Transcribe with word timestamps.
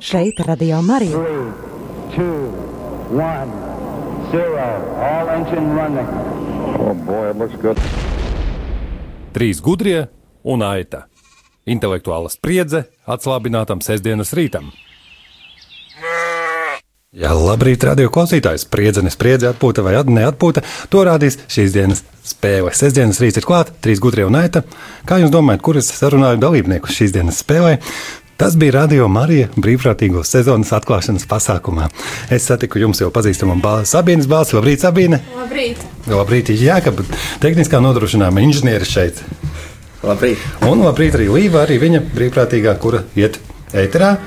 Šeit 0.00 0.40
Radio 0.40 0.82
Marija. 0.82 1.16
Oh 6.78 6.94
boy. 7.06 7.76
Trīs 9.32 9.60
gudrie 9.62 10.06
un 10.44 10.62
aita. 10.62 11.06
Intelektuāla 11.66 12.30
spriedze 12.30 12.84
atslābinātam 13.08 13.80
sestdienas 13.82 14.34
rītam. 14.36 14.68
Jā, 17.16 17.32
labrīt, 17.32 17.80
radio 17.88 18.10
klausītājs. 18.12 18.66
Spriedze, 18.66 19.00
nespriedze, 19.02 19.48
atpūta 19.48 19.82
vai 19.82 19.94
at- 19.96 20.06
neatpūta. 20.12 20.62
To 20.92 21.04
rādīs 21.08 21.38
šīs 21.48 21.72
dienas 21.72 22.04
spēle. 22.26 22.74
Sestdienas 22.76 23.20
rīts 23.24 23.40
ir 23.40 23.46
klāts, 23.48 23.72
trīs 23.80 24.02
gudrie 24.04 24.26
un 24.28 24.36
aita. 24.36 24.62
Kā 25.08 25.16
jūs 25.22 25.32
domājat, 25.32 25.62
kurus 25.64 25.88
sarunāju 25.96 26.42
dalībniekus 26.42 26.92
šīs 27.00 27.16
dienas 27.16 27.40
spēlē? 27.42 27.78
Tas 28.36 28.56
bija 28.56 28.72
Radio 28.72 29.06
Marija 29.08 29.48
brīvprātīgo 29.56 30.20
sezonas 30.28 30.68
atklāšanas 30.76 31.24
pasākumā. 31.30 31.86
Es 32.28 32.44
satiku 32.50 32.82
jums 32.82 33.00
jau 33.00 33.08
pazīstamu 33.08 33.56
bāzi 33.64 33.88
Sabīnes 33.94 34.28
balsi. 34.28 34.58
Labrīt, 34.58 34.82
Sabīne! 34.84 35.22
Labrīt! 35.38 35.80
Labrīt, 36.10 36.52
Jākab, 36.60 37.00
tehniskā 37.40 37.80
nodrošinājuma 37.80 38.44
inženieris 38.44 38.92
šeit. 38.92 39.24
Labrīt! 40.04 40.44
Un 40.68 40.84
labrīt 40.84 41.16
arī 41.16 41.30
Līva, 41.32 41.64
arī 41.64 41.80
viņa 41.80 42.02
brīvprātīgā, 42.12 42.76
kura 42.82 43.06
iet 43.16 43.40
ēterā. 43.72 44.18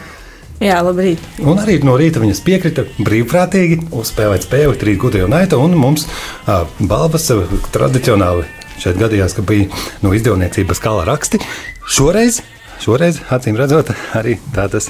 Jā, 0.59 0.81
labrīt! 0.83 1.21
Un 1.45 1.61
arī 1.61 1.77
no 1.85 1.93
rīta 2.01 2.25
viņas 2.25 2.41
piekrita 2.49 2.89
brīvprātīgi 2.97 3.91
uzspēlēt 3.93 4.49
spēli 4.49 4.81
trīs 4.81 4.97
gudri 4.99 5.21
un 5.23 5.37
aita, 5.37 5.61
un 5.61 5.77
mums 5.77 6.09
ā, 6.49 6.63
balvas 6.81 7.29
ā, 7.29 7.43
tradicionāli 7.77 8.49
šeit 8.81 8.97
gadījās, 8.97 9.37
ka 9.37 9.45
bija 9.45 9.69
no 10.01 10.17
izdevniecības 10.17 10.81
kala 10.81 11.05
raksti. 11.07 11.39
Šoreiz, 11.89 12.41
šoreiz, 12.83 13.19
acīm 13.33 13.57
redzot, 13.59 13.91
arī 14.17 14.37
tā 14.55 14.67
tas 14.71 14.89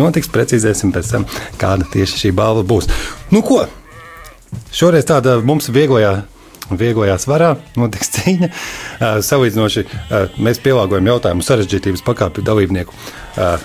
notiks. 0.00 0.30
Precizēsim 0.32 0.92
pēc 0.94 1.12
tam, 1.12 1.28
kāda 1.60 1.88
tieši 1.92 2.24
šī 2.24 2.34
balva 2.36 2.64
būs. 2.66 2.88
Nu 3.34 3.42
ko? 3.46 3.64
Šoreiz 4.72 5.06
tāda 5.08 5.38
mums 5.44 5.70
vieglajā. 5.72 6.22
Vieglajā 6.68 7.14
svarā 7.20 7.54
notiks 7.80 8.10
cīņa. 8.18 8.48
Uh, 8.52 9.20
salīdzinoši 9.24 9.86
uh, 9.86 10.34
mēs 10.44 10.60
pielāgojam 10.60 11.08
jautājumu 11.08 11.46
sarežģītības 11.46 12.04
pakāpi 12.04 12.44
dalībnieku 12.44 12.92
uh, 12.92 13.56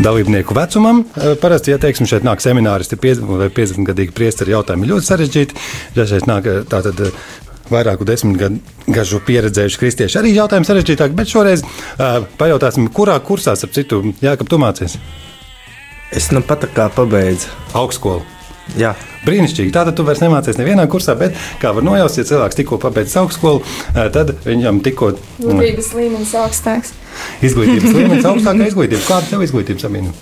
dalībnieku 0.00 0.54
vecumam. 0.56 1.02
Parasti, 1.42 1.72
ja 1.74 1.78
teiksim, 1.80 2.06
šeit 2.08 2.24
nāk 2.24 2.40
semināristi 2.40 2.96
piec- 3.00 3.20
vai 3.20 3.50
50 3.52 3.84
gadīgi 3.88 4.14
priesteri, 4.16 4.54
jautājumi 4.54 4.88
ļoti 4.88 5.08
sarežģīti. 5.08 5.64
Šeit 5.98 6.28
nāk 6.30 6.46
tātad 6.70 7.02
vairāku 7.72 8.06
desmit 8.08 8.38
gadu 8.40 8.60
gažu 8.90 9.20
pieredzējuši 9.26 9.80
kristieši, 9.80 10.18
arī 10.20 10.34
jautājumi 10.34 10.68
sarežģītāk, 10.68 11.14
bet 11.16 11.30
šoreiz 11.30 11.64
uh, 11.64 12.24
pajautāsim, 12.40 12.90
kurā 12.94 13.18
kursā, 13.24 13.54
ap 13.54 13.76
citu, 13.76 14.02
Jākap, 14.24 14.50
tu 14.50 14.58
mācies? 14.60 14.98
Es 16.10 16.32
nu 16.34 16.42
pat 16.42 16.64
tā 16.64 16.70
kā 16.74 16.88
pabeidzu. 16.90 17.52
Augstskolu. 17.78 18.24
Jā, 18.78 18.92
Brīnišķīgi. 19.26 19.72
Tātad 19.74 19.96
tu 19.98 20.04
vairs 20.06 20.22
nemācies 20.22 20.58
nevienā 20.58 20.86
kursā, 20.90 21.16
bet, 21.18 21.36
kā 21.62 21.72
var 21.76 21.84
nojaust, 21.86 22.20
ja 22.20 22.26
cilvēks 22.28 22.58
tikko 22.60 22.78
pabeidz 22.82 23.16
augstskolu, 23.20 23.62
tad 24.14 24.32
viņam 24.46 24.80
tikko 24.84 25.12
Gudrības 25.40 25.90
līmenis 25.98 26.32
augstāks. 26.38 26.94
izglītības 27.44 27.94
līmenis 27.98 28.30
augstākā 28.30 28.70
izglītība. 28.70 29.02
Kāda 29.08 29.32
tev 29.32 29.44
izglītība, 29.46 29.82
Sabīna? 29.82 30.14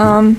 Um, 0.00 0.32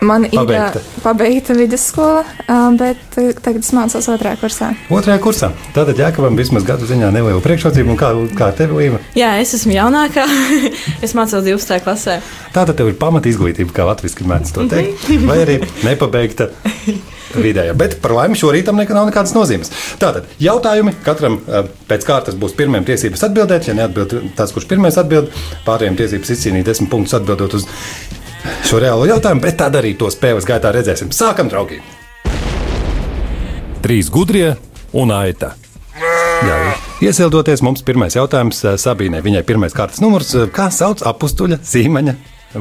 man 0.00 0.26
Pabeigta. 0.30 0.80
ir 0.80 1.02
pabeigta 1.04 1.56
vidusskola, 1.56 2.24
um, 2.46 2.76
bet 2.80 3.18
uh, 3.20 3.30
tagad 3.36 3.64
es 3.64 3.72
mācos 3.76 4.08
otrajā 4.12 4.38
kursā. 4.40 4.70
Otrajā 4.92 5.20
kursā. 5.22 5.52
Tātad 5.76 6.00
Jākabam 6.00 6.38
vismaz 6.38 6.66
gadu 6.68 6.88
ziņā 6.88 7.12
neliela 7.14 7.42
priekšrocība. 7.44 7.94
Un 7.94 8.00
Kā, 8.00 8.10
kā 8.38 8.50
tev, 8.56 8.72
Līva? 8.78 9.00
Jā, 9.18 9.34
es 9.42 9.52
esmu 9.58 9.76
jaunākā. 9.76 10.24
es 11.04 11.12
mācos 11.16 11.44
12. 11.44 11.82
klasē. 11.84 12.20
Tātad 12.54 12.78
tev 12.80 12.92
ir 12.92 12.98
pamata 13.00 13.28
izglītība, 13.28 13.74
kā 13.76 13.88
latviešu 13.88 14.28
mēdz 14.30 14.54
to 14.56 14.68
teikt, 14.70 15.08
vai 15.28 15.40
arī 15.44 15.60
nepabeigta 15.84 16.48
vidējā. 17.38 17.74
Bet 17.78 17.98
par 18.02 18.14
laimi 18.16 18.38
šorīt 18.38 18.66
tam 18.68 18.80
nekad 18.80 18.98
nav 18.98 19.08
nekādas 19.10 19.34
nozīmes. 19.36 19.70
Tātad 20.00 20.30
jautājumi 20.42 20.94
katram 21.06 21.38
eh, 21.44 21.68
pēc 21.90 22.06
kārtas 22.08 22.38
būs 22.40 22.56
pirmajam 22.58 22.88
tiesības 22.88 23.26
atbildēt. 23.28 23.68
Ja 23.70 23.76
neatbild 23.78 24.16
tas, 24.38 24.54
kurš 24.54 24.68
pirmais 24.70 24.98
atbild, 25.00 25.30
pārējiem 25.66 25.98
tiesības 26.00 26.34
izcīnīt 26.34 26.66
desmit 26.70 26.90
punktus 26.92 27.18
atbildot 27.20 27.60
uz 27.60 27.68
šo 28.66 28.80
reālo 28.82 29.06
jautājumu, 29.08 29.42
bet 29.44 29.58
tad 29.60 29.76
arī 29.80 29.94
to 29.98 30.10
spēles 30.12 30.46
gaitā 30.48 30.72
redzēsim. 30.74 31.12
Sākam, 31.14 31.50
draugi! 31.52 31.80
Trīs 33.84 34.10
gudrie 34.12 34.54
un 34.92 35.12
aita. 35.14 35.54
Jā, 36.40 36.56
iesildoties, 37.04 37.60
mums 37.64 37.84
pirmais 37.84 38.16
jautājums 38.16 38.62
eh, 38.64 38.78
Sabīnai. 38.80 39.20
Viņai 39.24 39.44
pirmais 39.48 39.76
kārtas 39.76 40.00
numurs- 40.00 40.32
kā 40.56 40.70
sauc 40.72 41.04
apstuļa 41.04 41.60
zīmeņa 41.60 42.16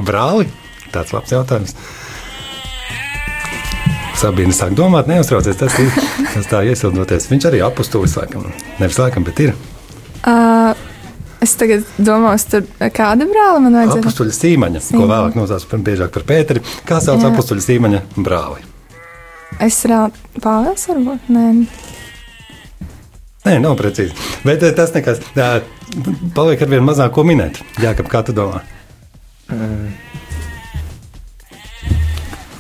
brāli? 0.06 0.50
Tāds 0.92 1.14
labs 1.16 1.32
jautājums. 1.32 1.76
Sabīna 4.20 4.52
sāk 4.52 4.76
domāt, 4.76 5.08
neuztraucies. 5.08 5.56
Tas 5.60 5.80
ir 5.80 5.92
tas 6.34 6.48
tā 6.52 6.66
iesildoties. 6.68 7.30
Viņš 7.32 7.48
arī 7.48 7.64
apstulis, 7.64 8.18
laikam. 8.20 8.50
Nevis 8.82 9.00
laikam, 9.00 9.24
bet 9.24 9.40
ir 9.40 9.54
Uh, 10.28 10.76
es 11.50 11.58
tagad 11.60 11.86
domāju, 11.98 12.46
tur 12.54 12.90
kāda 12.96 13.28
brāla 13.30 13.60
man 13.66 13.78
vajadzēja. 13.82 14.06
apstuļa 14.14 14.38
zīmeņa, 14.38 14.82
ko 14.86 14.94
Zīmeņa. 14.94 15.12
vēlāk 15.12 15.38
nosauc 15.42 15.78
biežāk 15.90 16.14
par 16.16 16.28
Pēteri. 16.30 16.64
Kā 16.86 17.02
sauc 17.04 17.26
Jā. 17.26 17.34
apstuļa 17.34 17.66
zīmeņa 17.66 18.02
brāli? 18.22 18.66
Es 19.60 19.82
rādu 19.90 20.14
Pāvils, 20.40 20.86
varbūt? 20.92 21.32
Nē, 21.34 21.46
Nē, 23.48 23.56
nav 23.64 23.78
precīzi. 23.80 24.12
Bet 24.44 24.64
eh, 24.68 24.74
tas 24.76 24.92
nekas. 24.94 25.22
Jā, 25.38 25.62
paliek 26.36 26.60
ar 26.62 26.70
vien 26.70 26.84
mazāk 26.86 27.14
ko 27.16 27.24
minēt. 27.26 27.62
Jā, 27.82 27.96
kā 27.98 28.22
tu 28.28 28.36
domā? 28.36 28.60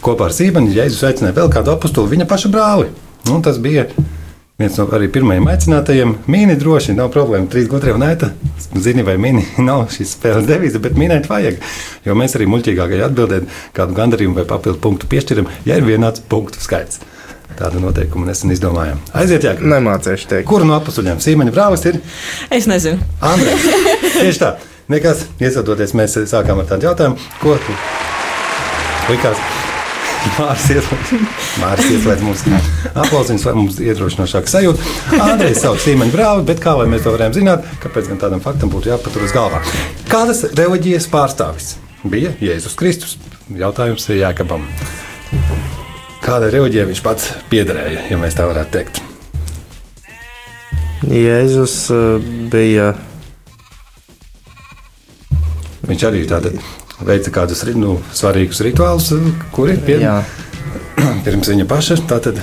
Kopā 0.02 0.30
ar 0.30 0.34
Sībanu 0.34 0.72
Jēzus 0.74 1.04
aicināja 1.06 1.36
vēl 1.36 1.52
kādu 1.54 1.74
apakstuli, 1.76 2.16
viņa 2.16 2.26
paša 2.32 2.50
brāli. 2.54 2.88
Un 3.30 3.44
tas 3.46 3.60
bija 3.62 3.84
viens 4.60 4.78
no 4.80 4.86
arī 4.96 5.08
pirmajiem 5.12 5.48
aicinātajiem. 5.50 6.16
Mīni 6.32 6.58
droši, 6.60 6.96
nav 6.98 7.12
problēma. 7.14 7.48
Trīs 7.52 7.70
gudri 7.72 7.94
un 7.96 8.04
nēta. 8.04 8.32
Zini, 8.76 9.06
vai 9.08 9.16
mīni 9.22 9.46
nav 9.70 9.88
šīs 9.94 10.16
spēles 10.18 10.50
devīze, 10.50 10.82
bet 10.84 10.98
minēt 11.00 11.30
vajag. 11.32 11.62
Jo 12.08 12.18
mēs 12.20 12.36
arī 12.38 12.50
muļķīgākai 12.52 13.04
atbildēt 13.08 13.48
kādu 13.78 13.96
gandarījumu 13.98 14.42
vai 14.42 14.48
papildu 14.50 14.82
punktu 14.84 15.10
piešķiram, 15.12 15.50
ja 15.70 15.80
ir 15.80 15.88
vienāds 15.88 16.24
punktu 16.32 16.62
skaits. 16.64 17.02
Tādu 17.60 17.82
noteikumu 17.82 18.28
nesen 18.30 18.54
izdomājām. 18.54 19.00
Aiziet, 19.18 19.44
jā. 19.44 19.56
nemācīšu 19.60 20.30
teikt. 20.30 20.48
Kuru 20.48 20.68
no 20.70 20.78
apakšuļiem 20.78 21.20
Sīmeņa 21.24 21.56
brālis 21.56 21.84
ir? 21.90 22.00
Es 22.54 22.70
nezinu. 22.70 23.02
Andrejs. 23.26 23.66
Tieši 24.22 24.44
tā. 24.44 24.54
Nekas, 24.90 25.28
iesadoties, 25.42 25.94
mēs 25.98 26.18
sākām 26.32 26.64
ar 26.64 26.70
tādu 26.72 26.90
jautājumu, 26.90 27.32
ko 27.44 27.58
tu 27.66 27.80
likās. 29.12 29.59
Mārcis 31.62 31.96
ieslēdz, 31.96 32.24
mums 32.26 32.44
aplausiņus, 32.92 33.46
lai 33.48 33.56
mums 33.58 33.80
iedrošinošāk 33.84 34.50
sajūta. 34.52 34.94
Andrejs 35.20 35.64
sauc 35.64 35.82
Sīmeņa 35.84 36.16
brāli, 36.16 36.46
bet 36.50 36.62
kā 36.64 36.76
lai 36.80 36.88
mēs 36.92 37.06
to 37.06 37.14
varējām 37.16 37.36
zināt, 37.38 37.68
kāpēc 37.84 38.12
gan 38.12 38.22
tādam 38.22 38.44
faktam 38.44 38.72
būtu 38.74 38.92
jāpatur 38.92 39.26
uz 39.28 39.36
galvā? 39.36 39.62
Kādas 40.12 40.44
reliģijas 40.52 41.10
pārstāvis 41.12 41.76
bija 42.04 42.34
Jēzus 42.44 42.78
Kristus? 42.80 43.18
Jautājums 43.50 44.10
ir 44.12 44.22
Jēkabam. 44.24 44.68
Kāda 46.24 46.50
reliģija 46.52 46.90
viņš 46.90 47.04
pats 47.06 47.32
piederēja, 47.52 48.04
ja 48.12 48.20
mēs 48.20 48.36
tā 48.38 48.48
varētu 48.50 48.76
teikt? 48.76 49.00
Jēzus 51.10 51.76
uh, 51.96 52.20
bija. 52.52 52.92
Viņš 55.88 56.06
arī 56.06 56.26
tāda 56.30 56.52
veica 57.06 57.34
kādus 57.34 57.64
nu, 57.76 57.98
svarīgus 58.16 58.64
rituālus, 58.66 59.12
kuri 59.56 59.78
ir 59.78 59.84
pie, 59.86 60.00
Jā, 60.04 60.22
pirms 61.26 61.52
viņa 61.52 61.68
paša. 61.70 62.00
Tātad 62.10 62.42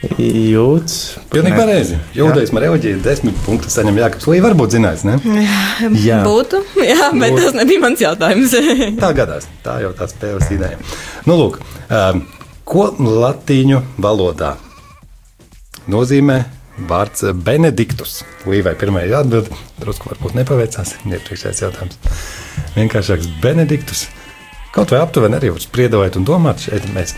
jūtas. 0.00 0.96
pilnīgi 1.32 1.58
pareizi. 1.58 1.98
Jūdaisma 2.16 2.62
reliģija 2.64 3.00
desmit 3.04 3.36
punktus 3.44 3.76
saņem 3.76 4.00
Jākaps. 4.00 4.28
Līja 4.30 4.46
varbūt 4.46 4.76
zinājis, 4.76 5.04
ne? 5.08 5.18
Jā. 6.08 6.22
Būtu, 6.24 6.62
jā, 6.80 7.10
bet 7.16 7.36
tas 7.36 7.56
nebija 7.58 7.82
mans 7.84 8.00
jautājums. 8.00 8.54
Tā 9.02 9.12
gadās. 9.16 9.48
Tā 9.64 9.80
jau 9.84 9.92
tā 9.96 10.08
spēles 10.10 10.48
ideja. 10.54 10.80
Nu, 11.28 11.36
lūk, 11.36 11.60
um, 11.92 12.24
ko 12.64 12.90
latīņu 12.96 13.82
valodā 14.00 14.54
nozīmē 15.90 16.40
vārds 16.88 17.24
Benediktus? 17.44 18.20
Līvai 18.48 18.76
pirmajai 18.78 19.12
jāatbild, 19.12 19.50
drusku 19.80 20.12
varbūt 20.12 20.38
nepaveicās. 20.38 20.96
Iepriekšējais 21.08 21.62
jautājums. 21.64 22.00
Vienkāršāks 22.76 23.28
Benediktus. 23.42 24.06
Kaut 24.70 24.92
vai 24.94 25.00
aptuveni 25.02 25.34
arī 25.34 25.50
var 25.50 25.62
spriedot 25.64 26.16
un 26.20 26.26
domāt. 26.28 26.62
Šeit 26.62 26.86
mēs, 26.94 27.16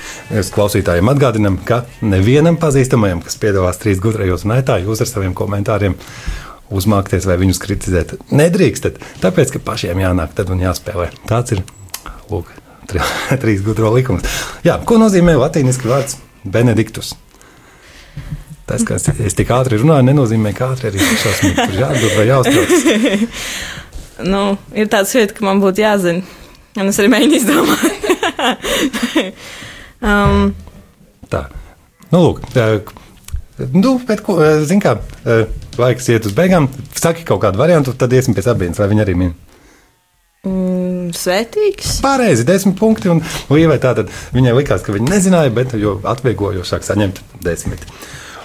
klausītājiem 0.55 1.11
atgādinām, 1.13 1.59
ka 1.69 1.83
nevienam 2.01 2.57
pazīstamajam, 2.61 3.21
kas 3.27 3.37
piedalās 3.43 3.81
trīs 3.83 4.01
gudrajos 4.01 4.47
un 4.47 4.57
aitā, 4.57 4.79
jūs 4.81 5.05
ar 5.05 5.11
saviem 5.11 5.37
komentāriem 5.37 5.99
uzmākties 6.73 7.29
vai 7.29 7.37
viņus 7.43 7.61
kritizēt. 7.61 8.17
Nedrīkstat, 8.33 8.97
tāpēc, 9.21 9.53
ka 9.53 9.65
pašiem 9.69 10.01
jānāk 10.01 10.33
tad 10.39 10.53
un 10.55 10.65
jāspēlē. 10.65 11.11
Tāds 11.29 11.59
ir 11.59 11.61
lūk, 12.33 12.49
tri, 12.89 13.05
trīs 13.45 13.61
gudro 13.67 13.93
likums. 13.93 14.25
Jā, 14.65 14.79
ko 14.89 14.97
nozīmē 15.03 15.37
latīniski 15.37 15.93
vārds 15.93 16.17
Benediktus? 16.49 17.13
Tas, 18.73 18.85
ka 18.89 18.97
es, 18.97 19.35
tik 19.37 19.51
ātri 19.53 19.77
runāju, 19.77 20.07
nenozīmē, 20.09 20.55
ka 20.57 20.71
ātri 20.73 20.89
arī 20.89 21.03
šausmīgi 21.05 21.57
tur 21.59 21.75
jāatbild 21.77 22.15
vai 22.17 22.23
jāuztrauc. 22.31 23.27
nu, 24.33 24.45
ir 24.73 24.89
tāds 24.93 25.13
vieta, 25.13 25.37
ka 25.37 25.45
man 25.45 25.61
būtu 25.61 25.83
jāzina. 25.85 26.23
Un 26.81 26.89
es 26.89 27.01
arī 27.03 27.11
mēģinu 27.13 27.37
izdomāt. 27.37 28.07
um, 30.09 30.55
Tā. 31.29 31.43
Nu, 32.15 32.23
lūk. 32.23 32.41
Nu, 33.77 33.93
bet, 34.09 34.23
ko, 34.25 34.39
eh, 34.41 34.63
zin 34.69 34.81
kā, 34.81 34.95
eh, 35.29 35.45
laiks 35.81 36.09
iet 36.09 36.31
uz 36.31 36.33
beigām. 36.37 36.71
Saki 36.97 37.29
kaut 37.29 37.43
kādu 37.45 37.61
variantu, 37.61 37.93
tad 37.93 38.17
iesim 38.17 38.33
pie 38.33 38.47
sabienas, 38.47 38.81
vai 38.81 38.89
viņi 38.95 39.05
arī 39.05 39.19
min. 39.21 39.35
mm, 40.49 41.13
svētīgs. 41.21 42.01
Pareizi, 42.01 42.49
desmit 42.49 42.81
punkti. 42.81 43.13
Un 43.13 43.21
Līvai 43.53 43.77
tātad 43.85 44.09
viņai 44.33 44.57
likās, 44.63 44.81
ka 44.81 44.97
viņa 44.97 45.13
nezināja, 45.13 45.53
bet 45.61 45.77
jo 45.77 45.99
atvieglojošāk 46.09 46.89
saņemt 46.89 47.21
desmit 47.45 47.85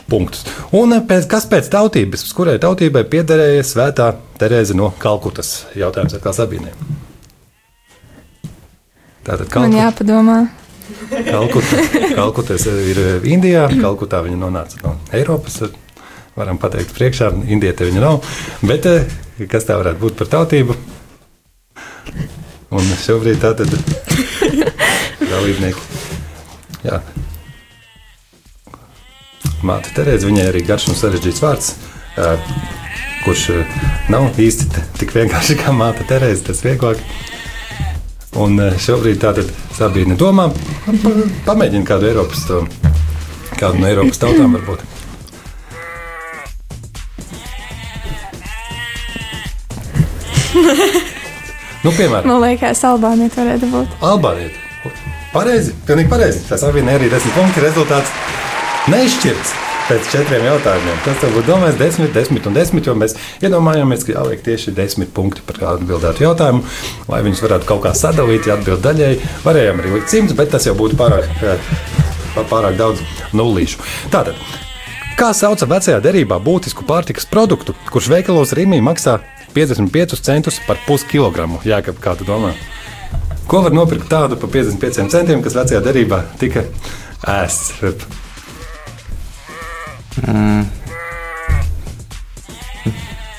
punktus. 0.10 0.46
Un 0.76 0.96
eh, 0.96 1.04
pēc, 1.08 1.28
kas 1.32 1.48
pēc 1.50 1.70
tautības, 1.74 2.26
kurai 2.36 2.58
tautībai 2.64 3.04
piederēja 3.12 3.66
svētā 3.68 4.12
Terēze 4.40 4.78
no 4.78 4.92
Kalkutas? 5.02 5.66
Jautājums 5.78 6.16
atkal 6.18 6.36
Sabīnai. 6.38 6.74
Tātad 9.28 9.48
Man 9.52 9.52
Kalkuta, 9.52 9.82
jāpadomā. 9.82 10.38
Kalkuta, 11.28 11.82
Kalkutas 12.16 12.68
ir 12.72 13.02
eh, 13.04 13.30
Indijā, 13.34 13.68
Kalkutā 13.82 14.24
viņa 14.26 14.42
nonāca 14.46 14.82
no 14.86 14.96
Eiropas. 15.16 15.62
Varam 16.38 16.60
pateikt, 16.62 16.94
priekšā 16.94 17.32
Indietē 17.50 17.90
viņa 17.90 18.04
nav. 18.04 18.22
Bet 18.64 18.88
eh, 18.90 19.08
kas 19.50 19.68
tā 19.68 19.80
varētu 19.80 20.04
būt 20.04 20.22
par 20.22 20.32
tautību? 20.38 20.78
Un 22.78 22.90
šobrīd 23.00 23.40
tā 23.42 23.54
tad 23.56 23.72
dalībnieki. 25.32 26.04
Jā. 26.88 27.02
Māte 29.66 29.90
Terēze, 29.96 30.28
viņai 30.30 30.44
arī 30.52 30.62
garš 30.68 30.90
un 30.92 30.98
sarežģīts 31.00 31.42
vārds, 31.42 31.72
ā, 32.22 32.36
kurš 33.26 33.46
ā, 33.56 33.64
nav 34.14 34.38
īsti 34.40 34.68
tik 35.00 35.16
vienkārši 35.16 35.58
kā 35.64 35.74
māte 35.76 36.06
Terēze, 36.10 36.46
tas 36.52 36.62
vieglāk. 36.66 37.02
Un 38.38 38.60
ā, 38.62 38.70
šobrīd 38.82 39.18
tā 39.24 39.34
tad 39.40 39.50
Sabīne 39.78 40.18
domā, 40.20 40.50
pa- 40.86 41.16
pamēģina 41.50 41.86
kādu 41.90 42.10
Eiropas, 42.12 42.46
kādu 43.58 43.82
no 43.82 43.90
Eiropas 43.90 44.22
tautām 44.22 44.54
varbūt. 44.58 44.86
Nu, 51.84 51.92
piemēram, 51.94 52.26
Man 52.28 52.42
liekas, 52.44 52.82
Albānija 52.88 53.30
varētu 53.36 53.70
būt. 53.72 53.92
Albānija. 54.04 54.50
Pareizi, 55.34 55.74
pilnīgi 55.88 56.10
pareizi. 56.10 56.42
Tas 56.50 56.64
arī 56.66 56.82
ir 57.08 57.12
desmit 57.12 57.36
punkti. 57.36 57.62
Rezultāts 57.64 58.10
nešķirts 58.92 59.54
pēc 59.88 60.10
četriem 60.12 60.46
jautājumiem. 60.48 61.00
Tas 61.06 61.20
tev 61.22 61.34
būtu 61.36 61.48
domājis 61.48 61.80
desmit, 61.80 62.12
desmit 62.16 62.48
un 62.50 62.56
desmit, 62.56 62.88
jo 62.88 62.96
mēs 62.98 63.16
iedomājāmies, 63.44 64.04
ka 64.08 64.16
jāliek 64.18 64.44
tieši 64.44 64.74
desmit 64.76 65.14
punkti 65.16 65.44
par 65.48 65.62
atbildētu 65.76 66.26
jautājumu, 66.26 66.64
lai 67.12 67.22
viņus 67.26 67.44
varētu 67.46 67.70
kaut 67.70 67.84
kā 67.86 67.94
sadalīt, 67.96 68.48
ja 68.48 68.58
atbild 68.58 68.84
daļēji. 68.84 69.22
Varējām 69.46 69.82
arī 69.84 69.94
likt 69.96 70.12
simts, 70.12 70.36
bet 70.38 70.52
tas 70.56 70.68
jau 70.68 70.76
būtu 70.80 71.00
pārāk, 71.00 71.28
eh, 71.44 71.72
pārāk 72.52 72.78
daudz 72.80 73.04
nullīšu. 73.36 73.80
Tātad. 74.12 74.36
Kā 75.18 75.32
sauca 75.34 75.66
vecajā 75.66 75.98
derībā 76.04 76.38
būtisku 76.44 76.86
pārtikas 76.86 77.26
produktu, 77.26 77.74
kurš 77.90 78.12
veikalos 78.12 78.54
Rīgā 78.54 78.84
maksā 78.86 79.18
55 79.56 80.22
centus 80.22 80.60
par 80.68 80.78
puskilogramu? 80.86 81.64
Jā, 81.66 81.82
kā 81.82 82.16
tu 82.18 82.28
domā? 82.28 82.54
Ko 83.48 83.64
var 83.64 83.72
nopirkt 83.72 84.12
tādu 84.12 84.36
par 84.36 84.52
55 84.52 85.10
centiem, 85.10 85.42
kas 85.42 85.56
vecajā 85.56 85.82
derībā 85.82 86.24
tika 86.38 86.68
ēsts? 87.24 88.27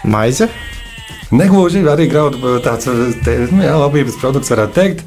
Maize. 0.09 0.49
Negluži 1.31 1.83
arī 1.85 2.09
graudu 2.09 2.57
tāds 2.65 2.89
te, 3.25 3.35
nu, 3.53 3.65
labības 3.83 4.17
produkts, 4.21 4.53
varētu 4.55 4.77
teikt. 4.79 5.03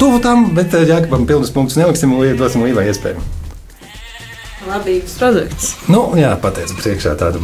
Tuvu 0.00 0.20
tam, 0.24 0.50
bet 0.56 0.74
eh, 0.76 0.84
Jākapam 0.88 1.26
pilnus 1.28 1.52
punktus 1.54 1.78
neliksim, 1.80 2.12
lai 2.20 2.34
dosim 2.36 2.64
Līvai 2.64 2.86
iespēju. 2.90 3.22
Labības 4.68 5.14
produkts. 5.16 5.70
Nu, 5.88 6.02
jā, 6.20 6.34
pateicu 6.40 6.76
priekšā 6.78 7.14
tādu 7.20 7.40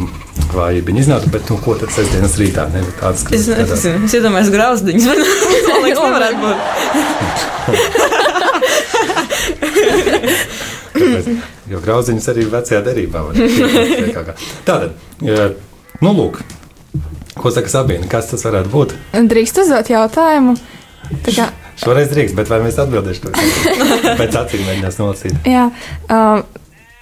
vājību 0.53 0.91
viņa 0.91 1.03
iznāca, 1.03 1.31
bet 1.33 1.49
nu, 1.49 1.57
ko 1.63 1.73
tad 1.81 1.89
sestdienas 1.95 2.37
rītā? 2.39 2.67
Ne, 2.73 2.85
tāds, 3.01 3.25
Es, 3.33 3.49
es, 3.49 3.73
es, 3.73 3.87
es 3.89 4.17
iedomājos 4.19 4.53
grauzdiņus, 4.53 5.09
bet 5.09 5.17
liekas, 5.81 6.03
nevarētu 6.05 6.37
būt. 6.45 8.13
Tāpēc, 11.27 11.69
jo 11.71 11.81
grauziņus 11.83 12.29
arī 12.33 12.47
vecajā 12.51 12.81
derībā 12.85 13.23
var 13.27 13.37
būt. 13.37 14.33
Tātad, 14.67 14.91
eh, 15.23 15.45
nu, 16.01 16.13
lūk, 16.17 16.41
ko 17.37 17.53
saka 17.53 17.71
Sabīna, 17.71 18.09
kas 18.11 18.31
tas 18.31 18.45
varētu 18.47 18.73
būt? 18.73 18.97
Drīkst 19.33 19.63
uzdot 19.63 19.91
jautājumu. 19.93 20.57
Tā 21.23 21.33
kā, 21.35 21.47
Šoreiz 21.77 22.09
drīkst, 22.09 22.33
bet 22.37 22.49
vai 22.49 22.57
mēs 22.63 22.79
atbildēsim? 22.81 23.33
Pēc 24.19 24.37
acīm 24.39 24.63
mēģinās 24.65 24.97
nolasīt. 24.97 25.35
jā, 25.45 25.67
um, 26.09 26.41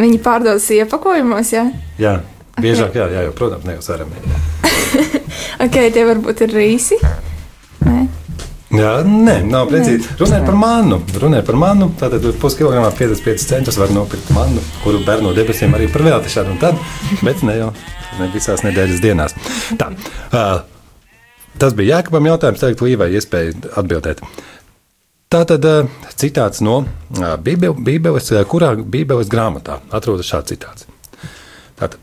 viņi 0.01 0.19
pārdodas 0.23 0.67
iepakojumos, 0.75 1.53
jā. 1.55 1.69
Jā, 2.01 2.17
biežāk, 2.59 2.97
jā, 2.99 3.07
jā, 3.13 3.23
jā 3.29 3.35
protams, 3.37 3.63
ne 3.67 3.77
jau 3.77 3.85
svaram. 3.85 4.11
Ok, 5.65 5.75
tie 5.95 6.03
varbūt 6.07 6.41
ir 6.45 6.53
rīsi. 6.55 6.97
Jā, 8.75 8.91
nē, 9.07 9.35
nav 9.47 9.67
precīzi. 9.69 10.09
Runājot 10.19 10.45
par 10.47 10.57
mannu. 10.59 10.97
Runājot 11.21 11.47
par 11.47 11.57
mannu, 11.61 11.89
tātad 11.99 12.25
puskilogramā 12.41 12.89
55 12.97 13.45
centus 13.49 13.77
var 13.79 13.91
nopirkt 13.93 14.31
mannu, 14.35 14.63
kuru 14.83 15.03
bērnu 15.05 15.29
no 15.29 15.35
debesīm 15.37 15.75
arī 15.77 15.87
par 15.93 16.03
velti 16.07 16.31
šādu 16.33 16.55
un 16.55 16.61
tad, 16.61 16.79
bet 17.23 17.43
ne 17.45 17.57
jau 17.59 17.69
ne 18.19 18.29
visās 18.33 18.63
nedēļas 18.65 19.03
dienās. 19.03 19.35
Tā, 19.79 19.91
uh, 20.31 20.57
tas 21.61 21.75
bija 21.77 21.99
Jākabam 21.99 22.27
jautājums, 22.31 22.63
tagad 22.63 22.83
Līvai 22.85 23.11
iespēja 23.19 23.53
atbildēt. 23.81 24.23
Tā 25.31 25.41
tad 25.49 25.65
uh, 25.67 25.87
citāts 26.15 26.61
no 26.63 26.81
uh, 26.83 27.35
Bībel- 27.41 27.77
Bībeles, 27.85 28.29
uh, 28.35 28.43
kurā 28.47 28.73
Bībeles 28.77 29.31
grāmatā 29.31 29.79
atrodas 29.95 30.29
šāds 30.31 30.53
citāts. 30.53 30.87
Tātad, 31.75 31.99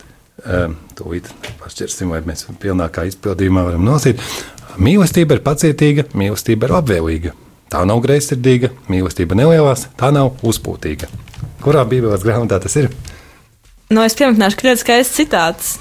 tūlīt 0.99 1.29
pašķirsim, 1.63 2.11
vai 2.13 2.19
mēs 2.27 2.43
pilnākā 2.61 3.07
izpildījumā 3.09 3.63
varam 3.69 3.85
nosīt. 3.87 4.21
Mīlestība 4.81 5.37
ir 5.37 5.43
pacietīga, 5.45 6.07
mīlestība 6.17 6.69
ir 6.69 6.75
labvēlīga. 6.79 7.33
Tā 7.73 7.83
nav 7.89 8.01
greizsirdīga, 8.05 8.73
mīlestība 8.93 9.37
nelielās, 9.37 9.87
tā 10.01 10.11
nav 10.15 10.39
uzpūtīga. 10.45 11.09
Kurā 11.63 11.85
Bībeles 11.89 12.25
grāmatā 12.25 12.59
tas 12.63 12.77
ir? 12.81 12.89
Nu, 13.93 14.01
es 14.05 14.17
pieminēšu, 14.17 14.59
ka 14.59 14.71
ļoti 14.71 14.83
skaists 14.85 15.19
citāts. 15.21 15.73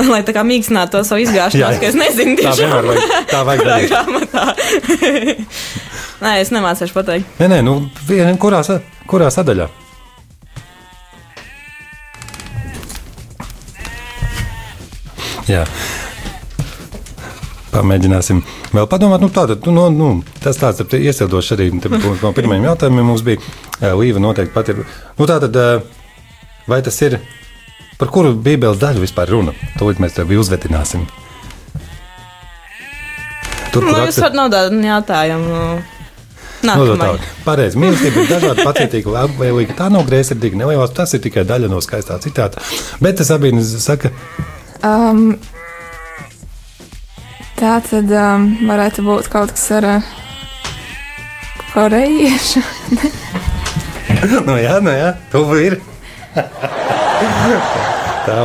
Lai 0.00 0.22
tā 0.24 0.32
kā 0.32 0.42
mīkstinātu 0.46 0.94
to 0.94 1.02
savu 1.04 1.26
izgāšanos, 1.26 1.76
ka 1.76 1.90
es 1.90 1.98
nezinu, 1.98 2.38
Tā 2.38 2.54
tieši 2.54 2.64
vienmēr 2.64 2.86
vajag, 2.88 3.10
tā 3.28 3.42
vajag 3.44 3.60
kurā 3.60 3.76
grāmatā. 3.84 4.44
Nē, 6.24 6.32
es 6.40 6.52
nemācīšu 6.56 6.96
pateikt. 6.96 7.36
Nē, 7.42 7.50
nē, 7.52 7.60
nu, 7.66 7.76
vien, 8.08 8.32
kurā, 8.40 8.62
kurā 9.10 9.28
sadaļā? 9.34 9.68
Jā. 15.50 15.64
Pamēģināsim 17.70 18.40
vēl 18.74 18.88
padomāt. 18.90 19.22
Nu, 19.22 19.30
tātad, 19.30 19.66
nu, 19.70 19.84
nu, 19.94 20.08
tas 20.42 20.58
tāds 20.58 20.82
ir 20.82 21.06
iesildošs 21.10 21.54
arī 21.54 21.68
no 21.76 22.32
pirmajiem 22.34 22.66
jautājumiem. 22.66 23.06
Mums 23.12 23.22
bija 23.26 23.94
Līva 23.98 24.22
noteikti 24.22 24.54
pat 24.54 24.72
ir. 24.72 24.82
Nu, 25.18 25.28
tātad, 25.30 25.56
vai 26.70 26.80
tas 26.86 26.98
ir 27.06 27.20
par 28.00 28.10
kuru 28.10 28.34
Bībeles 28.34 28.80
daļu 28.82 29.04
vispār 29.04 29.30
runa? 29.30 29.54
Tūlīt 29.78 30.02
mēs 30.02 30.18
tevi 30.18 30.40
uzvetināsim. 30.40 31.06
Tur, 33.70 33.86
Nu, 33.86 33.94
jūs 34.02 34.18
varat 34.18 34.34
nodot 34.34 34.74
jautājumu. 34.82 35.64
Nu. 36.66 37.18
Pareizi. 37.46 37.78
Mīlestība 37.80 38.24
ir 38.24 38.32
dažāda, 38.34 38.64
pacietīga, 38.66 39.14
labvēlīga. 39.14 39.78
Tā 39.78 39.86
nav 39.94 40.04
greizsirdīga, 40.10 40.58
nelielās. 40.60 40.90
Tas 40.96 41.14
ir 41.16 41.22
tikai 41.24 41.46
daļa 41.48 41.70
no 41.72 41.78
skaistā 41.80 42.18
citāta. 42.20 42.60
Bet 43.00 43.22
tas 43.22 43.30
abi 43.32 43.54
saka, 43.62 44.10
Um, 44.80 45.34
tā 47.60 47.76
tad 47.84 48.08
um, 48.16 48.46
varētu 48.64 49.02
būt 49.04 49.28
kaut 49.32 49.52
kas 49.52 49.66
ar 49.76 49.84
uh, 49.84 50.08
korejiešu. 51.74 52.62
nu 54.48 54.56
jā, 54.56 54.78
nu 54.84 54.94
jā, 54.94 55.10
tuvu 55.32 55.58
ir. 55.66 55.76
tā. 58.26 58.38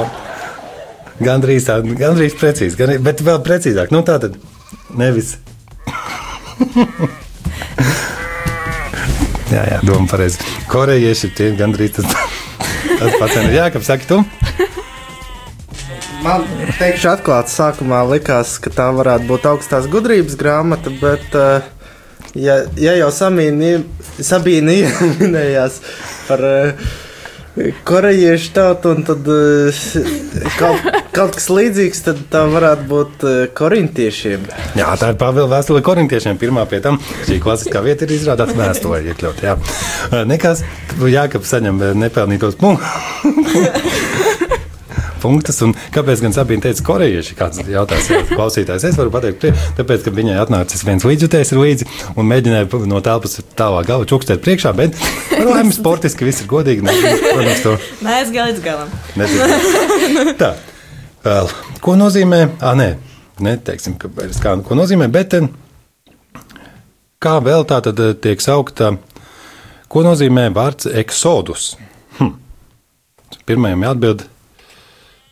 Gandrīz 1.15 1.63
tā, 1.69 1.77
gandrīz 1.95 2.35
precīzi, 2.35 2.75
gan, 2.75 2.91
bet 3.03 3.23
vēl 3.23 3.39
precīzāk. 3.45 3.93
Nu 3.95 4.03
tā 4.03 4.17
tad 4.19 4.35
nevis. 4.99 5.37
jā, 9.55 9.63
jā, 9.71 9.79
doma 9.87 10.09
pareizi. 10.11 10.43
Korejieši 10.71 11.31
tie 11.37 11.53
gandrīz 11.55 11.95
tas, 12.01 12.07
tas 12.99 13.15
pats. 13.21 13.39
Jā, 13.55 13.71
kā 13.71 13.79
saki 13.85 14.11
tu? 14.11 14.19
Man 16.25 16.41
teikšu, 16.79 17.11
atklāti, 17.11 17.53
sākumā 17.53 17.99
likās, 18.09 18.55
ka 18.57 18.71
tā 18.73 18.87
varētu 18.97 19.27
būt 19.29 19.43
augstās 19.45 19.85
gudrības 19.93 20.33
grāmata, 20.39 20.89
bet, 20.97 21.25
eh, 21.37 21.67
ja, 22.33 22.55
ja 22.81 22.95
jau 22.97 23.11
Sabīna 23.13 24.79
minējās 25.19 25.77
par, 26.25 26.41
eh, 26.49 26.73
korejiešu 27.85 28.49
tauta, 28.57 28.95
un 28.95 29.05
tad 29.05 29.29
eh, 29.29 29.85
kaut, 30.57 30.89
kaut 31.13 31.37
kas 31.37 31.47
līdzīgs, 31.53 32.01
tad 32.09 32.25
tā 32.33 32.41
varētu 32.49 32.89
būt 32.89 33.29
korintiešiem. 33.61 34.49
Jā, 34.81 34.89
tā 34.97 35.13
ir 35.13 35.21
Pāvila 35.21 35.51
vēstule 35.53 35.85
korintiešiem. 35.85 36.41
Pirmā 36.41 36.65
pie 36.71 36.81
tam 36.81 36.97
šī 37.29 37.37
klasiskā 37.43 37.85
vieta 37.85 38.09
ir 38.09 38.17
izrādāta 38.17 38.57
vēsturē 38.57 39.03
iekļaut. 39.13 39.45
Jā. 39.45 39.59
Nekas, 40.25 40.65
Jākap 41.05 41.45
saņem 41.45 41.85
nepelnītos 42.01 42.57
punktus. 42.57 44.23
punktus. 45.25 45.59
Un 45.65 45.73
kāpēc 45.95 46.21
gan 46.23 46.35
Sabīna 46.37 46.67
teica, 46.67 46.85
korejieši? 46.85 47.37
Kāds 47.39 47.63
jautās, 47.65 48.11
klausītājs. 48.31 48.85
Es 48.91 48.99
varu 48.99 49.13
pateikt, 49.13 49.49
tāpēc, 49.79 50.05
ka 50.05 50.13
viņai 50.15 50.37
atnācis 50.45 50.85
viens 50.85 51.05
līdzjutējs 51.07 51.55
līdzi 51.57 51.89
un 52.15 52.29
mēģināja 52.29 52.85
no 52.89 53.01
telpas 53.05 53.39
tālā 53.57 53.81
galva 53.87 54.07
čukstēt 54.09 54.43
priekšā, 54.45 54.75
bet 54.77 55.01
laimi 55.41 55.73
sportiski 55.79 56.27
viss 56.29 56.45
ir 56.45 56.51
godīgi. 56.51 56.85
Ne, 56.85 56.93
protams, 57.25 57.65
to 57.65 57.75
Nē, 58.05 58.21
es 58.21 58.31
gāju 58.35 58.53
līdz 58.53 58.63
galam. 58.65 58.95
nezinu. 59.19 60.35
Tā. 60.39 60.53
Ko 61.81 61.95
nozīmē? 61.97 62.41
Ah, 62.61 62.75
nē, 62.77 62.91
neteiksim, 63.41 63.95
ka, 63.97 64.11
kā, 64.43 64.51
ko 64.61 64.77
nozīmē, 64.77 65.07
bet 65.13 65.33
eh, 65.33 65.47
kā 67.23 67.39
vēl 67.41 67.65
tā 67.65 67.79
tad 67.87 67.99
eh, 68.03 68.13
tiek 68.21 68.43
saukta, 68.43 68.91
ko 69.89 70.05
nozīmē 70.05 70.51
vārds 70.53 70.85
eksodus? 71.01 71.71
Hm. 72.19 72.35
Pirmajam 73.49 73.87
jāatbild, 73.87 74.25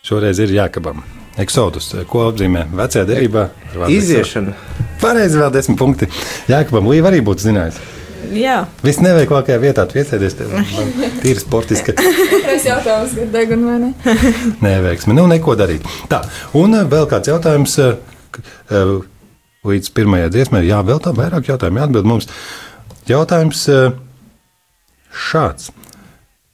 šoreiz 0.03 0.39
ir 0.43 0.51
jākabam. 0.53 1.03
Eksodus, 1.41 1.87
ko 2.11 2.27
apzīmē 2.29 2.67
vecajā 2.77 3.07
derībā? 3.09 3.47
Iziešana. 3.89 4.53
Pareizi, 5.01 5.39
vēl 5.41 5.51
desmit 5.55 5.79
punkti. 5.79 6.09
Jākabam, 6.51 6.91
Līva 6.91 7.09
arī 7.09 7.23
būtu 7.25 7.47
zinājis. 7.47 7.79
Jā, 8.33 8.63
Viss 8.85 9.01
neveiklākajā 9.03 9.57
vietā 9.59 9.83
tev 10.37 10.53
man 10.53 10.91
tīri 11.21 11.41
sportiski. 11.41 11.95
Es 12.53 12.63
jautāju, 12.67 13.09
kas 13.09 13.31
deguna 13.33 13.73
vai 13.73 13.79
ne? 13.81 14.19
neveiksmi. 14.67 15.15
Nu, 15.17 15.25
neko 15.31 15.57
darīt. 15.59 15.83
Tā, 16.11 16.21
un 16.57 16.77
vēl 16.91 17.09
kāds 17.11 17.31
jautājums. 17.33 17.75
eh, 17.83 18.39
eh, 18.71 18.93
Līdz 19.63 19.93
pirmajai 19.95 20.27
dziesmai, 20.27 20.59
jā, 20.67 20.81
vēl 20.83 20.97
tā 20.99 21.13
vairāk 21.15 21.47
jautājumu 21.47 21.79
jāatbild 21.79 22.07
mums. 22.09 22.27
Jautājums 23.07 23.61
eh, 23.71 23.93
šāds. 25.29 25.69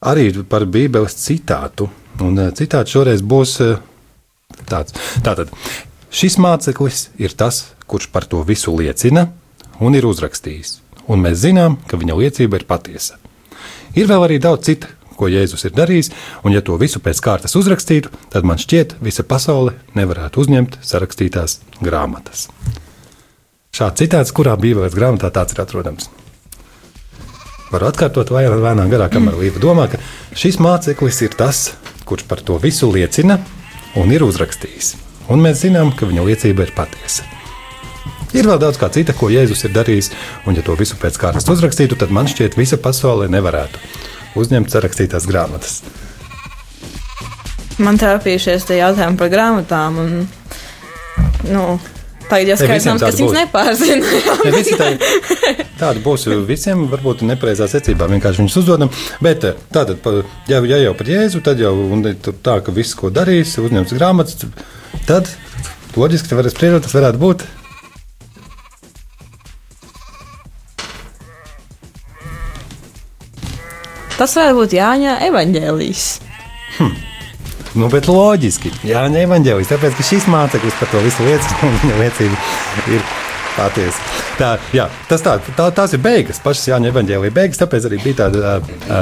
Arī 0.05 0.29
par 0.47 0.65
Bībeles 0.69 1.15
citātu. 1.17 1.89
Un 2.25 2.39
eh, 2.39 2.51
citāts 2.55 2.93
šoreiz 2.93 3.23
būs 3.23 3.55
eh, 3.65 3.79
tāds. 4.69 4.95
Tātad, 5.25 5.51
šis 6.11 6.39
māceklis 6.41 7.09
ir 7.21 7.35
tas, 7.38 7.69
kurš 7.89 8.09
par 8.13 8.27
to 8.29 8.43
visu 8.47 8.75
liecina 8.75 9.29
un 9.79 9.95
ir 9.95 10.07
uzrakstījis. 10.09 10.79
Un 11.09 11.23
mēs 11.25 11.41
zinām, 11.41 11.79
ka 11.89 11.97
viņa 11.97 12.17
liecība 12.19 12.59
ir 12.59 12.67
patiesa. 12.69 13.17
Ir 13.97 14.09
vēl 14.09 14.27
arī 14.27 14.38
daudz 14.41 14.67
citu, 14.67 14.91
ko 15.19 15.27
Jēzus 15.27 15.65
ir 15.67 15.73
darījis, 15.75 16.11
un 16.47 16.53
ja 16.55 16.61
to 16.63 16.77
visu 16.79 17.01
pēc 17.03 17.19
kārtas 17.23 17.57
uzrakstītu, 17.59 18.11
tad 18.31 18.45
man 18.47 18.61
šķiet, 18.61 18.99
visa 19.03 19.25
pasaule 19.27 19.75
nevarētu 19.97 20.43
uzņemt 20.43 20.79
sarakstītās 20.85 21.59
grāmatas. 21.83 22.47
Šāds 23.75 24.01
citāts, 24.01 24.33
kurā 24.35 24.55
Bībeles 24.59 24.95
grāmatā 24.95 25.31
tāds 25.33 25.55
ir 25.55 25.63
atrodams. 25.65 26.09
Varu 27.69 27.89
atkārtot 27.89 28.31
vai 28.33 28.47
vēnā 28.49 28.88
garā, 28.89 29.09
kamēr 29.13 29.38
Līva 29.38 29.61
domā, 29.61 29.85
ka 29.91 29.99
šis 30.38 30.57
māceklis 30.63 31.19
ir 31.25 31.35
tas, 31.38 31.67
kurš 32.09 32.25
par 32.29 32.41
to 32.45 32.57
visu 32.61 32.89
liecina 32.91 33.39
un 33.99 34.11
ir 34.13 34.25
uzrakstījis. 34.25 34.95
Un 35.29 35.43
mēs 35.45 35.61
zinām, 35.61 35.93
ka 35.93 36.09
viņa 36.09 36.25
liecība 36.25 36.65
ir 36.65 36.73
patiesa. 36.77 37.27
Ir 38.33 38.45
vēl 38.45 38.59
daudz 38.61 38.77
kā 38.77 38.89
cita, 38.93 39.13
ko 39.17 39.29
Jēzus 39.33 39.63
ir 39.65 39.73
darījis, 39.73 40.11
un 40.45 40.57
ja 40.57 40.65
to 40.65 40.75
visu 40.77 40.97
pēc 41.01 41.17
kārtas 41.21 41.49
uzrakstītu, 41.49 41.97
tad 41.97 42.13
man 42.13 42.29
šķiet, 42.29 42.57
visa 42.57 42.77
pasaule 42.81 43.29
nevarētu 43.29 43.81
uzņemt 44.37 44.69
sarakstītās 44.69 45.25
grāmatas. 45.29 45.81
man 47.79 47.97
trāpījušies 47.97 48.67
tie 48.67 48.81
jautājumi 48.81 49.17
par 49.17 49.31
grāmatām. 49.33 49.97
Un, 50.03 50.27
nu, 51.49 51.63
tagad 52.29 52.53
jau 52.53 52.57
skaidrs, 52.62 53.03
kas 53.03 53.19
būs. 53.19 53.36
nepārzina. 53.36 54.05
Tā, 54.79 54.89
tāda 55.79 56.03
būs 56.03 56.27
visiem, 56.48 56.86
varbūt 56.91 57.24
nepareizā 57.27 57.67
secībā 57.71 58.07
vienkārši 58.12 58.43
viņus 58.43 58.57
uzdodam. 58.62 58.91
Bet 59.24 59.45
eh, 59.48 59.59
tātad, 59.74 60.03
ja, 60.51 60.62
ja 60.69 60.81
jau 60.83 60.95
par 61.00 61.09
Jēzu, 61.09 61.41
tad 61.45 61.62
jau 61.62 61.74
tā, 62.45 62.59
ka 62.65 62.75
viss, 62.75 62.98
ko 62.98 63.12
darīs, 63.13 63.57
uzņems 63.62 63.95
grāmatas, 63.98 64.45
tad 65.09 65.31
loģiski 65.98 66.38
var 66.38 66.51
spriedot, 66.51 66.86
tas 66.86 66.95
varētu 66.95 67.24
būt. 67.24 67.48
Tas 74.19 74.33
varētu 74.36 74.57
būt 74.59 74.74
Jāņa 74.75 75.21
evaņģēlijs. 75.29 76.09
Nu, 77.79 77.88
bet 77.91 78.09
loģiski, 78.12 78.71
Jā, 78.89 79.05
ne 79.12 79.21
evanģēlis, 79.24 79.69
tāpēc, 79.71 79.93
ka 80.00 80.03
šis 80.03 80.25
māceklis 80.31 80.75
par 80.79 80.89
to 80.91 81.00
visu 81.05 81.24
liecina, 81.24 81.59
un 81.69 81.77
viņa 81.83 82.00
liecība 82.01 82.39
ir 82.98 83.05
patiesa. 83.55 84.07
Tā, 84.39 84.50
jā, 84.75 84.86
tas 85.09 85.24
tā, 85.24 85.38
tā, 85.57 85.69
tās 85.75 85.93
ir 85.95 86.01
beigas, 86.03 86.41
pašas 86.43 86.67
Jāņa 86.74 86.91
evanģēlīja 86.93 87.36
beigas, 87.36 87.59
tāpēc 87.62 87.88
arī 87.89 88.00
bija 88.03 88.19
tāda 88.25 88.57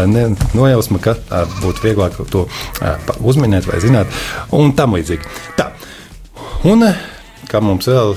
ne, 0.10 0.28
nojausma, 0.58 1.02
ka 1.04 1.16
ā, 1.30 1.44
būtu 1.62 1.84
vieglāk 1.86 2.18
to 2.34 2.46
pa- 2.80 3.18
uzminēt 3.22 3.68
vai 3.70 3.82
zināt, 3.84 4.14
un 4.58 4.74
tam 4.78 4.94
līdzīgi. 4.98 5.30
Tā, 5.58 5.72
un 6.70 6.86
kā 7.50 7.62
mums 7.64 7.90
vēl, 7.90 8.16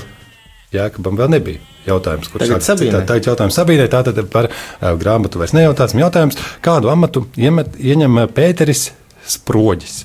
Jākabam 0.71 1.17
vēl 1.19 1.33
nebija. 1.33 1.59
Jautājums, 1.83 2.29
kurš 2.29 2.45
Tagad 2.45 2.61
Sabīnai. 2.63 2.99
tā, 3.01 3.07
tagad 3.09 3.27
jautājums 3.31 3.55
Sabīnai, 3.57 3.87
tātad 3.91 4.19
par 4.31 4.47
uh, 4.51 4.91
grāmatu 5.01 5.41
vairs 5.41 5.55
nejautāsim. 5.57 5.99
Jautājums, 6.03 6.37
kādu 6.63 6.91
amatu 6.93 7.25
iemet, 7.41 7.73
ieņem 7.81 8.21
Pēteris 8.37 8.91
Sproģis? 9.25 10.03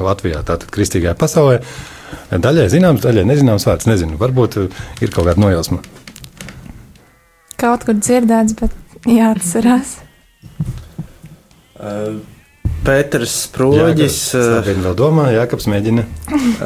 Latvijā, 0.00 0.42
tātad 0.46 0.70
kristīgajā 0.74 1.16
pasaulē. 1.18 1.60
Daļai 2.30 2.66
zināms, 2.70 3.02
daļai 3.04 3.26
nezināms 3.28 3.66
vārds. 3.66 3.88
Nezinu, 3.90 4.18
varbūt 4.20 4.58
uh, 4.60 4.80
ir 5.02 5.12
kaut 5.14 5.28
kāda 5.28 5.42
nojausma. 5.42 5.82
Kaut 7.60 7.86
kur 7.88 7.96
dzirdēts, 7.98 8.56
bet 8.58 9.06
jāatcerās. 9.08 9.96
Uh, 11.76 12.18
Pēters 12.86 13.32
Sproģis. 13.46 14.18
Jā, 14.36 14.60
uh, 14.60 14.68
vēl 14.84 14.94
domā, 14.98 15.30
Jākaps 15.34 15.66
mēģina. 15.70 16.04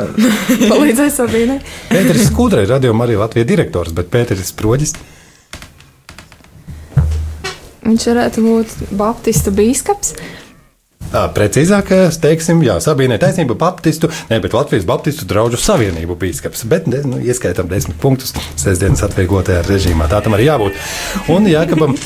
Palīdzēs 0.72 1.16
Sabīnai. 1.20 1.60
Pēteris 1.88 2.28
Skudra 2.28 2.64
ir 2.64 2.72
radio 2.72 2.92
arī 3.06 3.16
Latvijas 3.20 3.48
direktors, 3.48 3.94
bet 3.96 4.12
Pēteris 4.12 4.52
Sproģis. 4.52 4.96
Viņš 7.86 8.06
varētu 8.12 8.44
būt 8.44 8.76
Baptistu 9.00 9.52
bīskaps. 9.56 10.14
Ā, 11.10 11.24
Precīzāk, 11.34 11.88
teiksim, 12.22 12.60
jā, 12.62 12.76
Sabīnai 12.82 13.16
taisnība 13.18 13.56
Baptistu, 13.58 14.12
ne, 14.28 14.38
bet 14.42 14.54
Latvijas 14.54 14.86
Baptistu 14.86 15.26
draugu 15.26 15.58
savienību 15.58 16.14
bīskaps. 16.20 16.62
Bet, 16.70 16.86
ne, 16.86 17.00
nu, 17.02 17.18
ieskaitām 17.18 17.66
desmit 17.70 17.98
punktus 17.98 18.30
sestdienas 18.54 19.02
atvieglotajā 19.08 19.64
režīmā. 19.66 20.06
Tā 20.10 20.22
tam 20.22 20.38
arī 20.38 20.46
jābūt. 20.46 20.78
Un 21.34 21.50
Jākabam 21.50 21.98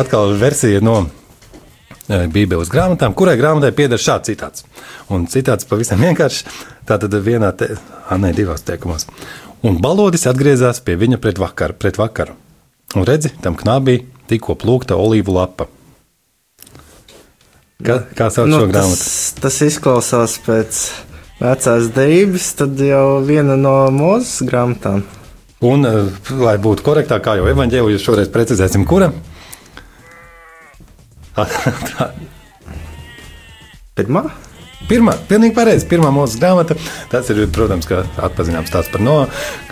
atkal 0.00 0.32
versija 0.40 0.80
no 0.80 1.02
Bībeles 2.08 2.72
grāmatām, 2.72 3.12
kurai 3.12 3.36
grāmatai 3.36 3.74
pieder 3.76 4.00
šāds 4.00 4.30
citāts. 4.30 4.64
Un 5.12 5.28
citāts 5.28 5.68
pavisam 5.68 6.00
vienkāršs. 6.00 6.46
Tātad 6.88 7.12
vienā, 7.20 7.52
te, 7.52 7.74
a, 8.08 8.16
ne, 8.16 8.32
divās 8.32 8.64
teikumos. 8.64 9.10
Un 9.60 9.76
balodis 9.84 10.24
atgriezās 10.30 10.80
pie 10.80 10.96
viņa 10.96 11.20
pret 11.20 11.36
vakaru. 11.42 11.76
Pret 11.76 12.00
vakaru. 12.00 12.38
Un 12.96 13.04
redzi, 13.04 13.34
tam 13.44 13.60
knābī 13.60 14.00
tikko 14.30 14.56
plūkta 14.56 14.96
olīvu 14.96 15.36
lapa. 15.36 15.68
Kā, 17.78 18.00
kā 18.18 18.26
sauc 18.34 18.48
nu, 18.50 18.58
šo 18.58 18.70
grāmatu? 18.72 18.98
tas, 18.98 19.34
tas 19.38 19.56
izklausās 19.62 20.32
pēc 20.42 20.80
vecās 21.38 21.90
dēļas, 21.94 22.48
tad 22.58 22.80
jau 22.82 23.20
viena 23.22 23.54
no 23.58 23.76
mūzes 23.94 24.42
grāmatām. 24.48 25.04
Un, 25.62 25.86
eh, 25.86 26.10
lai 26.34 26.56
būtu 26.58 26.82
korektāk, 26.86 27.22
kā 27.22 27.36
jau 27.38 27.46
evanģēlījis, 27.52 28.02
šoreiz 28.02 28.32
precizēsim, 28.34 28.82
kura. 28.86 29.12
Pirmā? 33.98 34.26
Pirmā, 34.86 35.16
pilnīgi 35.26 35.56
pareizi. 35.56 35.86
Pirmā 35.90 36.12
mūsu 36.14 36.38
grāmata. 36.38 36.76
Tas 37.10 37.26
ir, 37.32 37.40
protams, 37.52 37.88
ka 37.88 38.04
atpazināms 38.28 38.70
tāds 38.70 38.90
par 38.92 39.02
no, 39.02 39.16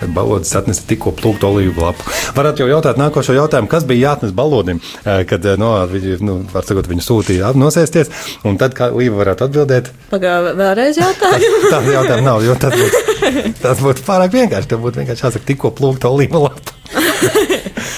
kad 0.00 0.10
balodis 0.16 0.50
atnesa 0.58 0.82
tikko 0.88 1.12
plūktu 1.16 1.46
olīvu 1.46 1.84
lapu. 1.84 2.08
Varat 2.36 2.58
jau 2.60 2.66
jautāt 2.68 2.98
nākošo 2.98 3.36
jautājumu, 3.36 3.70
kas 3.70 3.86
bija 3.88 4.10
jāatnes 4.10 4.34
balodim, 4.36 4.82
eh, 5.04 5.22
kad 5.28 5.46
eh, 5.46 5.54
no, 5.60 5.70
viņi, 5.92 6.18
nu, 6.26 6.40
var 6.52 6.66
sakot, 6.66 6.90
viņu 6.90 7.06
sūtīja 7.06 7.52
nosēsties. 7.56 8.10
Un 8.48 8.58
tad, 8.60 8.74
kā 8.76 8.90
Līva 8.96 9.22
varētu 9.22 9.46
atbildēt, 9.46 9.92
Pagaidā, 10.10 10.52
vēlreiz 10.58 10.98
jautājumu. 11.00 11.62
tā 11.72 11.80
jautājuma 11.86 12.26
nav, 12.26 12.42
jo 12.44 12.58
tas 12.60 12.76
būtu, 12.76 13.54
tas 13.62 13.82
būtu 13.86 14.04
pārāk 14.06 14.34
vienkārši. 14.36 14.72
Tev 14.74 14.82
būtu 14.84 15.04
vienkārši 15.04 15.26
jāsaka, 15.28 15.46
tikko 15.52 15.72
plūktu 15.78 16.10
olīvu 16.12 16.44
lapu. 16.48 16.76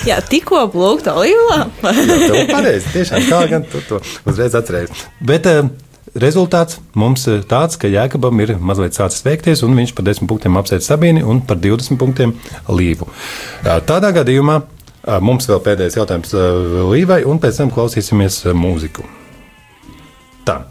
Jā, 0.07 0.21
tikko 0.25 0.63
plūkta 0.73 1.17
olīvā. 1.19 1.59
Tev 1.83 2.39
pareizi, 2.53 2.95
tiešām 2.95 3.29
tā 3.29 3.43
gan 3.51 3.67
tu 3.69 3.83
to 3.89 3.99
uzreiz 4.29 4.55
atceries. 4.57 5.07
Bet 5.25 5.49
uh, 5.51 5.69
Rezultāts 6.19 6.81
mums 6.99 7.27
tāds, 7.51 7.77
ka 7.79 7.91
Jēkabam 7.91 8.41
ir 8.43 8.57
mazliet 8.59 8.97
sācis 8.97 9.23
veikties, 9.27 9.63
un 9.67 9.77
viņš 9.79 9.93
par 9.95 10.07
10 10.09 10.27
punktiem 10.31 10.57
apsēž 10.59 10.83
Sabīni 10.87 11.23
un 11.23 11.43
par 11.47 11.61
20 11.63 11.99
punktiem 12.01 12.35
Līvu. 12.73 13.07
Tādā 13.63 14.11
gadījumā 14.17 14.57
mums 15.25 15.47
vēl 15.51 15.61
pēdējais 15.65 15.99
jautājums 16.01 16.35
Līvai, 16.91 17.21
un 17.29 17.39
pēc 17.43 17.61
tam 17.61 17.71
klausīsimies 17.75 18.41
mūziku. 18.57 19.07
Tā. 20.49 20.63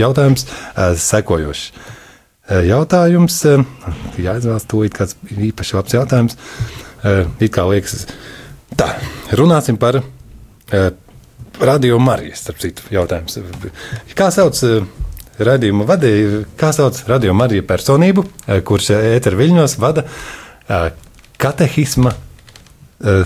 Jautājums 0.00 0.48
sekojošs. 1.00 1.68
Jautājums, 2.68 3.38
jāizvēlas 4.20 4.66
to 4.68 4.82
it 4.84 4.98
kāds 4.98 5.16
īpaši 5.32 5.78
labs 5.78 5.96
jautājums. 5.96 6.36
It 7.40 7.54
kā 7.54 7.64
liekas, 7.70 8.04
tā, 8.76 8.90
runāsim 9.38 9.80
par 9.80 10.02
Radio 11.60 11.98
Marijas, 11.98 12.40
starp 12.42 12.58
citu, 12.58 12.82
jautājums. 12.90 13.38
Kā 14.18 14.26
sauc 14.34 14.58
eh, 14.66 14.82
radījuma 15.38 15.86
vadīju, 15.86 16.42
kā 16.58 16.72
sauc 16.74 16.98
Radio 17.06 17.34
Marija 17.36 17.62
personību, 17.66 18.24
eh, 18.48 18.60
kurš 18.66 18.90
eh, 18.96 19.06
ēter 19.14 19.38
viļņos 19.38 19.78
vada 19.82 20.06
katehisma 21.38 22.14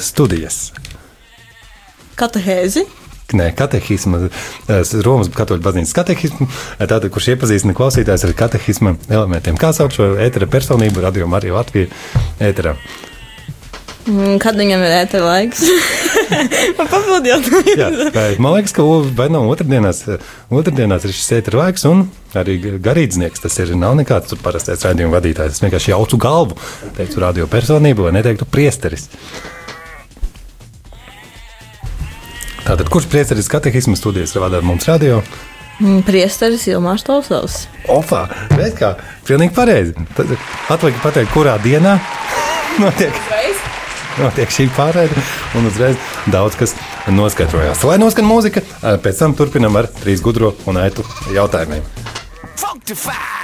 studijas? 0.03 0.73
Katehēzi. 2.19 2.83
Nē, 3.39 3.53
katehisma, 3.55 4.25
Romas 5.07 5.29
katoļu 5.37 5.63
baznīcas 5.63 5.95
katehismu, 5.95 6.49
tātad, 6.81 7.07
kurš 7.15 7.29
iepazīstina 7.37 7.77
klausītājs 7.79 8.25
ar 8.27 8.35
katehisma 8.35 8.97
elementiem. 9.07 9.61
Kā 9.61 9.71
sauc 9.77 9.95
šo 9.95 10.17
ētera 10.25 10.49
personību, 10.51 11.05
radio 11.05 11.29
Marija 11.31 11.61
Latvija 11.61 11.93
ēterā? 12.43 12.75
Mm, 14.09 14.39
kad 14.43 14.57
viņam 14.57 14.83
ir 14.83 14.97
ētera 15.03 15.29
laiks? 15.29 15.63
Papildiet, 16.79 17.51
man 18.43 18.57
liekas, 18.57 18.75
ka 18.77 18.85
vai 19.19 19.29
nav 19.33 19.49
otrdienās, 19.51 20.05
otrdienās 20.53 21.07
ir 21.07 21.15
šis 21.17 21.37
ēteris 21.41 21.63
vaigs 21.63 21.87
un 21.89 22.07
arī 22.39 22.59
garīdznieks. 22.85 23.45
Tas 23.45 23.59
ir 23.63 23.75
nav 23.79 23.97
nekāds 23.99 24.33
tur 24.33 24.41
parastais 24.43 24.85
raidījuma 24.87 25.19
vadītājs. 25.19 25.59
Es 25.59 25.65
vienkārši 25.65 25.95
jaucu 25.95 26.21
galvu, 26.21 26.59
teiktu 26.99 27.23
radio 27.25 27.49
personību 27.51 28.09
vai 28.09 28.17
neteiktu 28.19 28.49
priesteris. 28.49 29.09
Tātad, 32.69 32.91
kurš 32.93 33.07
priesteris 33.09 33.49
katehismu 33.49 33.97
studijas 33.97 34.35
vada 34.37 34.61
mums 34.61 34.85
radio? 34.91 35.23
Mm, 35.79 36.03
priesteris 36.05 36.67
Ilmārs 36.69 37.05
Tausavs. 37.07 37.63
Opa, 37.89 38.27
bet 38.51 38.75
kā, 38.77 38.91
pilnīgi 39.25 39.55
pareizi. 39.57 39.95
Tad 40.17 40.35
atliek 40.75 40.99
pateikt, 41.01 41.31
kurā 41.33 41.55
dienā 41.63 41.95
notiek, 42.83 43.15
notiek 44.19 44.53
šī 44.53 44.67
pārēde 44.77 45.23
un 45.57 45.71
uzreiz 45.71 45.97
daudz 46.35 46.57
kas 46.59 46.75
noskaidrojās. 47.09 47.85
Lai 47.89 47.99
noskan 47.99 48.27
mūzika, 48.29 48.63
pēc 49.05 49.25
tam 49.25 49.35
turpinam 49.39 49.77
ar 49.81 49.91
trīs 50.01 50.23
gudro 50.25 50.55
un 50.67 50.77
aitu 50.81 51.07
jautājumiem. 51.35 51.83
Functify! 52.57 53.39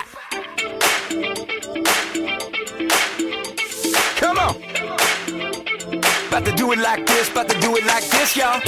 About 6.35 6.47
to 6.47 6.53
do 6.57 6.73
it 6.73 6.81
like 6.81 7.07
this, 7.07 7.31
about 7.31 7.49
to 7.49 7.61
do 7.61 7.77
it 7.77 7.87
like 7.87 8.03
this, 8.11 8.37
y'all. 8.37 8.61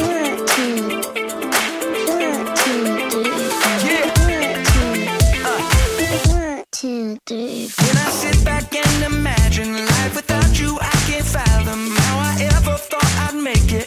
Yeah. 3.83 4.07
Two, 6.71 7.17
three, 7.27 7.67
four. 7.67 7.87
When 7.87 7.97
I 7.97 8.11
sit 8.11 8.45
back 8.45 8.73
and 8.73 9.13
imagine 9.13 9.73
life 9.75 10.15
without 10.15 10.61
you, 10.61 10.79
I 10.81 10.95
can't 11.09 11.27
fathom 11.27 11.91
how 11.91 12.19
I 12.21 12.45
ever 12.55 12.77
thought 12.77 13.13
I'd 13.27 13.43
make 13.43 13.73
it. 13.73 13.86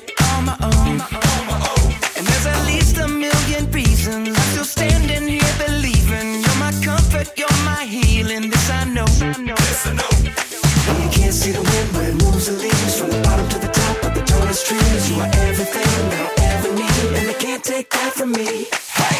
You 15.10 15.16
are 15.16 15.26
everything 15.26 15.88
I 16.14 16.34
ever 16.38 16.72
need, 16.76 17.18
and 17.18 17.28
they 17.30 17.34
can't 17.34 17.64
take 17.64 17.90
that 17.90 18.14
from 18.14 18.32
me. 18.32 18.68
Hey. 18.94 19.19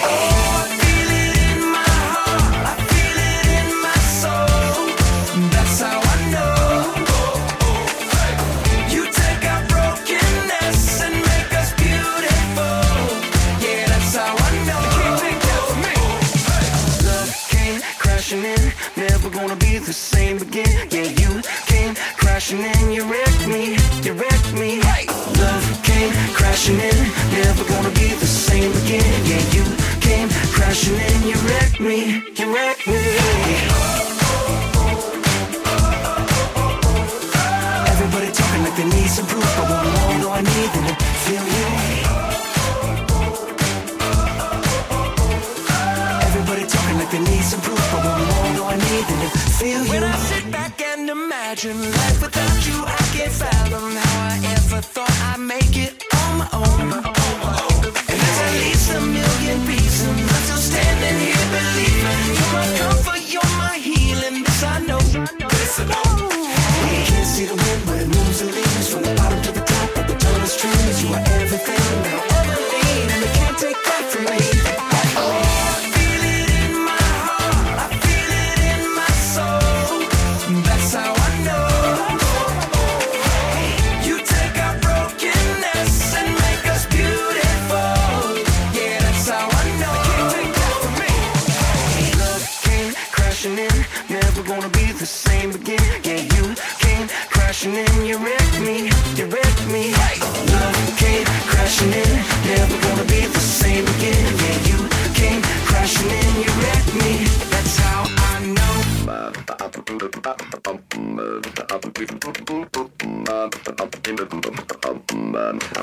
imagine 51.66 51.99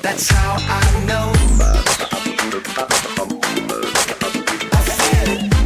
That's 0.03 0.29
how 0.29 0.57
I 0.59 1.05
know. 1.07 1.33
I 4.73 4.81
said 4.85 5.29
it. 5.29 5.65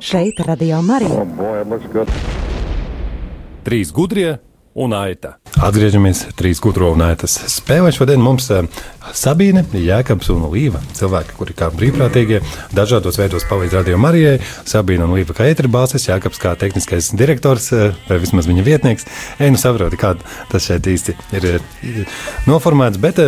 Šeit 0.00 0.40
Radio 0.40 0.82
Marija. 0.82 1.10
Oh, 1.10 1.26
boy, 1.36 1.60
it 1.60 1.68
looks 1.68 1.92
good. 1.92 2.08
Trīs 3.64 3.90
gudrie 3.92 4.38
un 4.80 4.94
aita. 4.96 5.34
Atgriežamies 5.60 6.22
trīs 6.38 6.60
gudro 6.64 6.88
un 6.94 7.02
aitas 7.04 7.34
spēlē. 7.52 7.90
Šodien 7.92 8.22
mums 8.24 8.46
eh, 8.54 8.64
Sabīne, 9.12 9.66
Jēkabs 9.76 10.30
un 10.32 10.46
Līva. 10.48 10.80
Cilvēki, 10.96 11.36
kuri 11.36 11.56
kā 11.58 11.68
brīvprātīgie 11.74 12.40
dažādos 12.72 13.20
veidos 13.20 13.44
palīdz 13.50 13.76
radio 13.82 14.00
Marijai. 14.00 14.38
Sabīne 14.64 15.04
un 15.04 15.18
Līva 15.18 15.36
kā 15.36 15.50
ēterbāzes, 15.52 16.08
Jēkabs 16.08 16.40
kā 16.40 16.54
tehniskais 16.56 17.12
direktors 17.12 17.68
eh, 17.76 17.90
vai 18.08 18.20
vismaz 18.24 18.48
viņa 18.48 18.64
vietnieks. 18.70 19.08
Ej, 19.36 19.52
nu 19.52 19.60
saproti, 19.60 20.00
kā 20.00 20.14
tas 20.48 20.70
šeit 20.70 20.88
īsti 20.88 21.18
ir 21.36 21.50
eh, 21.58 22.22
noformēts. 22.48 23.02
Bet, 23.04 23.20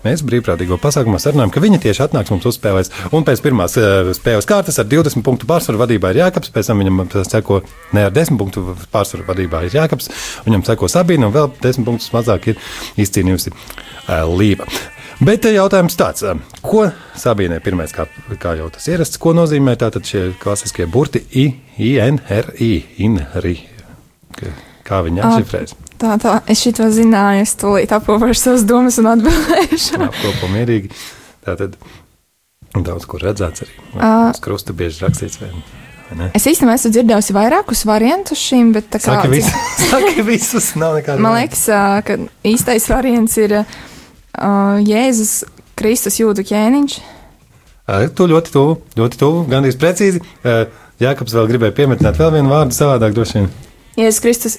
Mēs 0.00 0.22
brīvprātīgo 0.24 0.78
pasākumā 0.80 1.18
sarunājam, 1.20 1.50
ka 1.52 1.60
viņi 1.60 1.80
tieši 1.84 2.06
atnāks 2.06 2.32
mums 2.32 2.46
uzspēlēs. 2.48 2.88
Un 3.16 3.26
pēc 3.26 3.42
pirmās 3.44 3.74
uh, 3.76 4.12
spēles 4.16 4.48
kārtas 4.48 4.80
ar 4.80 4.86
20 4.88 5.20
punktu 5.26 5.48
pārsvaru 5.50 5.82
vadībā 5.82 6.14
ir 6.14 6.22
Jākaps, 6.22 6.52
pēc 6.54 6.70
tam 6.70 6.80
viņam 6.80 7.02
uh, 7.04 7.18
seko 7.28 7.58
ne 7.96 8.06
ar 8.08 8.14
10 8.16 8.40
punktu 8.40 8.64
pārsvaru 8.94 9.26
vadībā 9.28 9.66
ir 9.66 9.76
Jākaps, 9.76 10.08
viņam 10.46 10.64
seko 10.70 10.88
Sabīna 10.88 11.28
un 11.28 11.36
vēl 11.36 11.52
10 11.60 11.84
punktus 11.84 12.08
mazāk 12.16 12.48
ir 12.54 12.72
izcīnījusi 13.04 13.52
uh, 13.52 14.24
Līva. 14.32 14.68
Bet 15.20 15.44
jautājums 15.44 15.98
tāds, 16.00 16.24
ko 16.64 16.86
Sabīnai 17.20 17.60
pirmais, 17.60 17.92
kā, 17.92 18.08
kā 18.40 18.54
jau 18.56 18.70
tas 18.72 18.88
ierasts, 18.88 19.20
ko 19.20 19.34
nozīmē 19.36 19.76
tātad 19.76 20.08
šie 20.08 20.30
klasiskie 20.40 20.88
burti 20.88 21.26
I, 21.36 21.44
I, 21.76 21.92
N, 22.06 22.22
R, 22.24 22.54
I, 22.56 22.72
INRI? 23.04 23.58
Kā 24.88 25.04
viņi 25.04 25.26
atšifrēs? 25.28 25.76
Tā, 26.00 26.14
tā, 26.16 26.38
es 26.48 26.62
šito 26.64 26.86
zināju, 26.94 27.42
es 27.44 27.52
tūlīt 27.60 27.90
apkopošu 27.92 28.38
savas 28.40 28.62
domas 28.64 28.96
un 29.02 29.10
atbildēšu. 29.10 29.98
apkopo 30.06 30.48
mierīgi. 30.54 30.88
Tātad 31.44 31.74
daudz 32.72 33.04
kur 33.10 33.20
redzēts 33.24 33.66
arī. 33.66 33.76
Uz 34.30 34.40
krusta 34.40 34.72
bieži 34.76 35.02
rakstīts. 35.04 35.40
Vai, 35.42 35.50
vai 36.08 36.18
ne? 36.22 36.28
Es 36.38 36.46
īstenībā 36.48 36.78
esmu 36.78 36.92
dzirdējusi 36.94 37.36
vairākus 37.36 37.84
variantus 37.88 38.40
šīm, 38.48 38.72
bet 38.76 38.88
tā 38.94 39.02
kā. 39.02 39.18
Saki, 39.18 39.32
visu, 39.34 39.62
saki 39.90 40.24
visus, 40.24 40.70
nav 40.80 40.96
nekāda. 41.00 41.20
Man 41.24 41.36
liekas, 41.36 41.66
ka 42.06 42.16
īstais 42.48 42.88
variants 42.88 43.36
ir 43.42 43.58
uh, 43.60 43.66
Jēzus 44.80 45.34
Kristus 45.80 46.16
jūdu 46.22 46.46
ķēniņš. 46.48 46.96
Ā, 47.90 48.00
Tu 48.14 48.30
ļoti 48.30 48.56
tuvu, 48.56 48.78
ļoti 48.96 49.20
tuvu, 49.20 49.44
gandrīz 49.52 49.76
precīzi. 49.80 50.24
Ā, 50.46 50.62
Jākaps 51.00 51.32
vēl 51.32 51.46
gribēja 51.48 51.72
pieminēt 51.76 52.18
vēl 52.20 52.34
vienu 52.34 52.50
vārdu 52.52 52.76
savādāk, 52.76 53.14
droši 53.16 53.38
vien. 53.38 53.46
Jēzus 53.96 54.24
Kristus. 54.24 54.58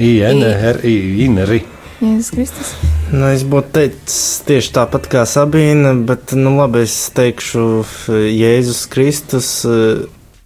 INRI, 0.00 0.94
INRI. 1.26 1.60
Jēzus 2.00 2.30
Kristus. 2.32 2.72
Nu, 3.12 3.26
es 3.28 3.42
būtu 3.44 3.74
teicis 3.74 4.40
tieši 4.48 4.72
tāpat 4.78 5.08
kā 5.12 5.26
Sabīna, 5.28 5.92
bet 6.08 6.32
nu, 6.38 6.54
labi, 6.56 6.86
es 6.86 6.96
teikšu 7.16 7.84
Jēzus 8.08 8.86
Kristus, 8.92 9.52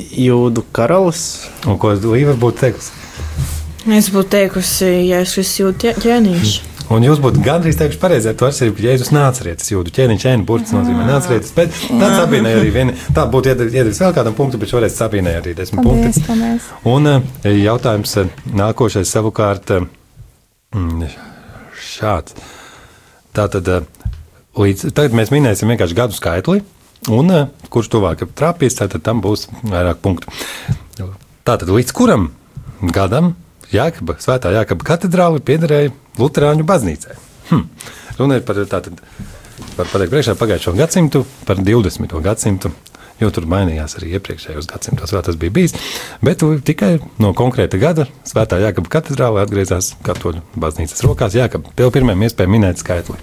Jūdu 0.05 0.65
karalis. 0.75 1.47
Un 1.71 1.79
ko 1.79 1.95
Līva 1.95 2.35
būtu 2.35 2.65
teikusi? 2.65 2.91
Es 3.95 4.11
būtu 4.11 4.33
teikusi, 4.35 4.91
es 5.15 5.37
esmu 5.39 5.69
jūtas 5.69 6.03
ķēniņš. 6.03 6.55
Un 6.93 7.05
jūs 7.05 7.21
būtu 7.23 7.41
gandrīz 7.45 7.79
teikuši 7.81 8.01
pareizi, 8.01 8.29
ar 8.29 8.37
to 8.37 8.45
atšķirību, 8.49 8.77
ka 8.77 8.85
Jēzus 8.85 9.11
nācārietis, 9.15 9.71
jūdu 9.73 9.93
ķēniņš, 9.97 10.27
ēnu 10.29 10.45
burts 10.49 10.75
nozīmē 10.75 11.07
nācārietis. 11.09 11.55
Bet 11.57 11.73
tā 11.73 12.11
Sabīnai 12.19 12.53
arī 12.59 12.73
viena, 12.75 12.97
tā 13.17 13.25
būtu 13.33 13.55
iedevis 13.55 14.03
vēl 14.03 14.13
kādam 14.17 14.37
punktu, 14.37 14.61
bet 14.61 14.73
šoreiz 14.73 14.97
Sabīnai 14.99 15.33
arī 15.39 15.55
desmit 15.57 15.87
punkti. 15.87 16.21
Un 16.91 17.09
eh, 17.09 17.49
jautājums 17.63 18.13
eh, 18.21 18.29
nākošais 18.61 19.15
savukārt 19.17 19.73
eh, 19.79 19.89
mm, 20.77 21.09
šāds. 21.89 22.37
Tātad, 23.35 23.73
līdz, 24.61 24.91
tagad 24.93 25.17
mēs 25.17 25.33
minēsim 25.33 25.73
vienkārši 25.73 25.99
gadu 25.99 26.15
skaitli, 26.15 26.61
un 27.09 27.33
kurš 27.73 27.91
tuvāk 27.97 28.29
trāpīs, 28.37 28.77
tad 28.77 29.01
tam 29.03 29.25
būs 29.25 29.49
vairāk 29.65 30.05
punktu. 30.05 30.29
Tātad, 31.49 31.69
līdz 31.73 31.97
kuram 31.97 32.29
gadam 32.93 33.33
Jākaba, 33.73 34.21
Svētā 34.23 34.53
Jākaba 34.55 34.87
katedrāle 34.87 35.41
piederēja 35.43 35.91
Lutāņu 36.19 36.67
baznīcai? 36.67 37.17
Hm. 37.51 37.65
Runa 38.19 38.39
ir 38.39 38.45
par 38.47 38.61
tātad. 38.71 39.01
Var 39.75 39.87
pateikt, 39.87 40.11
priekšā 40.11 40.35
pagājušo 40.39 40.75
gadsimtu, 40.79 41.25
par 41.47 41.61
20. 41.63 42.11
gadsimtu, 42.23 42.71
jo 43.21 43.31
tur 43.35 43.47
mainījās 43.51 43.97
arī 43.99 44.15
iepriekšējos 44.19 44.69
gadsimtos, 44.71 45.15
vēl 45.15 45.23
tas 45.27 45.39
bija 45.39 45.55
bijis. 45.55 45.77
Bet 46.25 46.43
tikai 46.67 46.97
no 47.23 47.31
konkrēta 47.39 47.79
gada 47.83 48.09
Svētā 48.27 48.59
Jākaba 48.63 48.91
katedrāle 48.97 49.43
atgriezās 49.45 49.95
katoļu 50.07 50.43
baznīcas 50.59 51.03
rokās. 51.07 51.39
Jākab, 51.39 51.71
tev 51.79 51.95
pirmajam 51.95 52.27
iespēja 52.27 52.51
minēt 52.51 52.83
skaitli. 52.83 53.19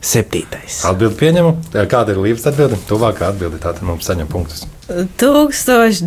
1967. 0.00 0.86
Atbildi 0.90 1.16
pieņemu. 1.20 1.50
Kāda 1.90 2.14
ir 2.14 2.18
līnijas 2.22 2.46
atbilde? 2.50 2.76
Tuvākā 2.88 3.24
atbilde 3.32 3.58
tātad 3.62 3.82
mums 3.86 4.06
saņem 4.08 4.28
punktus. 4.30 4.66
1900. 4.88 6.02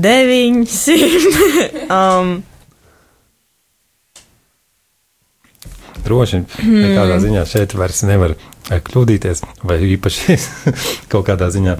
um, 1.99 2.43
Droši 6.03 6.36
vien 6.36 6.45
nekādā 6.83 7.15
ziņā 7.23 7.43
šeit 7.47 7.71
vairs 7.79 8.01
nevar 8.03 8.33
kļūdīties, 8.67 9.43
vai 9.63 9.77
īpaši 9.95 10.36
kaut 11.12 11.25
kādā 11.29 11.47
ziņā. 11.53 11.73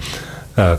Uh, 0.54 0.78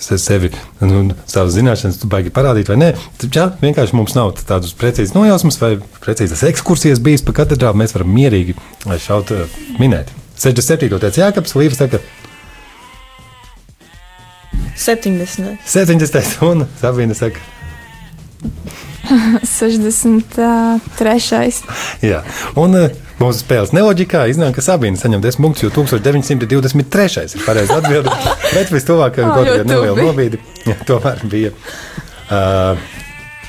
sevi, 0.00 0.50
nu, 0.80 1.02
savas 1.28 1.54
zināšanas, 1.56 1.98
tu 2.00 2.08
baigi 2.10 2.32
parādīt, 2.34 2.70
vai 2.72 2.78
nē. 2.80 2.88
Jā, 3.26 3.50
vienkārši 3.60 3.96
mums 3.98 4.16
nav 4.16 4.32
tādas 4.38 4.72
precīzas 4.78 5.14
nojausmas 5.16 5.60
vai 5.60 5.74
precīzas 6.00 6.44
ekskursijas 6.48 7.02
bijis 7.04 7.24
pa 7.26 7.36
katedrālu. 7.42 7.82
Mēs 7.82 7.94
varam 7.96 8.12
mierīgi 8.16 8.56
šaut 9.04 9.34
eh, 9.36 9.60
minēt. 9.80 10.12
67. 10.40 10.88
teica 11.02 11.26
Jākaps, 11.26 11.56
Līvas 11.60 11.82
saka 11.82 12.00
70. 14.80 15.60
70. 15.68 16.38
un 16.48 16.64
Sabīna 16.80 17.16
saka 17.16 17.42
63. 19.58 21.52
Jā, 22.04 22.20
un 22.60 22.70
uh, 22.78 22.86
mūsu 23.20 23.38
spēles 23.42 23.72
neloģikā 23.76 24.20
iznāk, 24.32 24.52
ka 24.58 24.62
Sabīna 24.64 24.96
saņem 25.00 25.20
10 25.24 25.42
punktus, 25.44 25.62
jo 25.66 25.70
1923. 25.74 27.26
ir 27.36 27.42
pareizi 27.46 27.72
atbildi. 27.76 28.10
Bet 28.56 28.68
vistuvāk 28.74 29.12
Ā, 29.12 29.14
kaut 29.20 29.30
kāda 29.36 29.50
ļoti 29.58 29.70
neliela 29.72 29.98
nobīde. 30.08 30.36
Jā, 30.68 30.76
Tomēr 30.88 31.16
bija. 31.32 31.50
Uh, 32.30 32.74